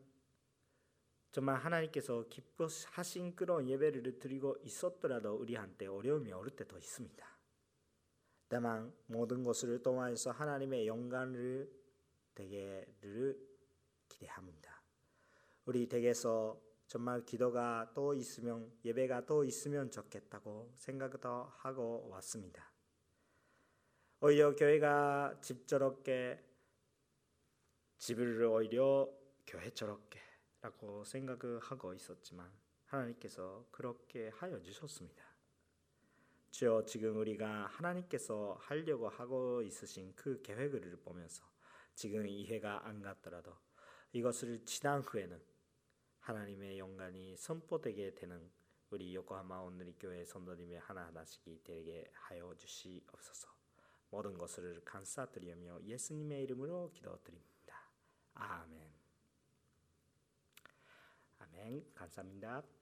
정말 1.31 1.57
하나님께서 1.57 2.25
기뻐하신 2.29 3.35
그런 3.35 3.69
예배를 3.69 4.17
드리고 4.17 4.57
있었더라도 4.63 5.35
우리한테 5.35 5.85
어려움이 5.85 6.31
어릴 6.31 6.55
때도 6.55 6.79
있습니다. 6.79 7.37
다만 8.47 8.91
모든 9.05 9.43
것을 9.43 9.83
통하여서 9.83 10.31
하나님의 10.31 10.87
영광을 10.87 11.71
되게를 12.33 13.37
기대합니다. 14.07 14.76
우리 15.67 15.85
댁에서 15.85 16.57
정말 16.87 17.25
기도가 17.25 17.91
또 17.93 18.13
있으면 18.13 18.71
예배가 18.85 19.25
또 19.25 19.43
있으면 19.43 19.91
좋겠다고 19.91 20.71
생각도 20.75 21.51
하고 21.57 22.07
왔습니다. 22.09 22.71
오히려 24.21 24.55
교회가 24.55 25.41
집저렇게 25.41 26.41
집을 27.97 28.45
오히려 28.45 29.13
교회저렇게라고 29.45 31.03
생각을 31.03 31.59
하고 31.59 31.93
있었지만 31.93 32.49
하나님께서 32.85 33.67
그렇게 33.69 34.29
하여 34.29 34.61
주셨습니다. 34.61 35.21
주여 36.51 36.85
지금 36.85 37.17
우리가 37.17 37.65
하나님께서 37.65 38.57
하려고 38.61 39.09
하고 39.09 39.61
있으신 39.63 40.13
그 40.15 40.41
계획을 40.41 40.97
보면서 41.03 41.43
지금 41.93 42.25
이해가 42.25 42.87
안 42.87 43.01
갔더라도 43.01 43.51
이것을 44.13 44.63
지난 44.63 45.01
후에는 45.01 45.56
하나님의 46.27 46.77
영광이 46.77 47.37
선포되게 47.37 48.13
되는 48.13 48.51
우리 48.89 49.15
요코하마 49.15 49.61
온누리 49.61 49.95
교회 49.97 50.25
선도님의 50.25 50.79
하나하나씩이 50.79 51.63
되게 51.63 52.11
하여 52.11 52.53
주시옵소서. 52.53 53.47
모든 54.09 54.37
것을 54.37 54.83
감사드리며 54.83 55.83
예수님의 55.83 56.43
이름으로 56.43 56.91
기도드립니다. 56.91 57.89
아멘. 58.33 58.91
아멘. 61.39 61.93
감사합니다. 61.93 62.76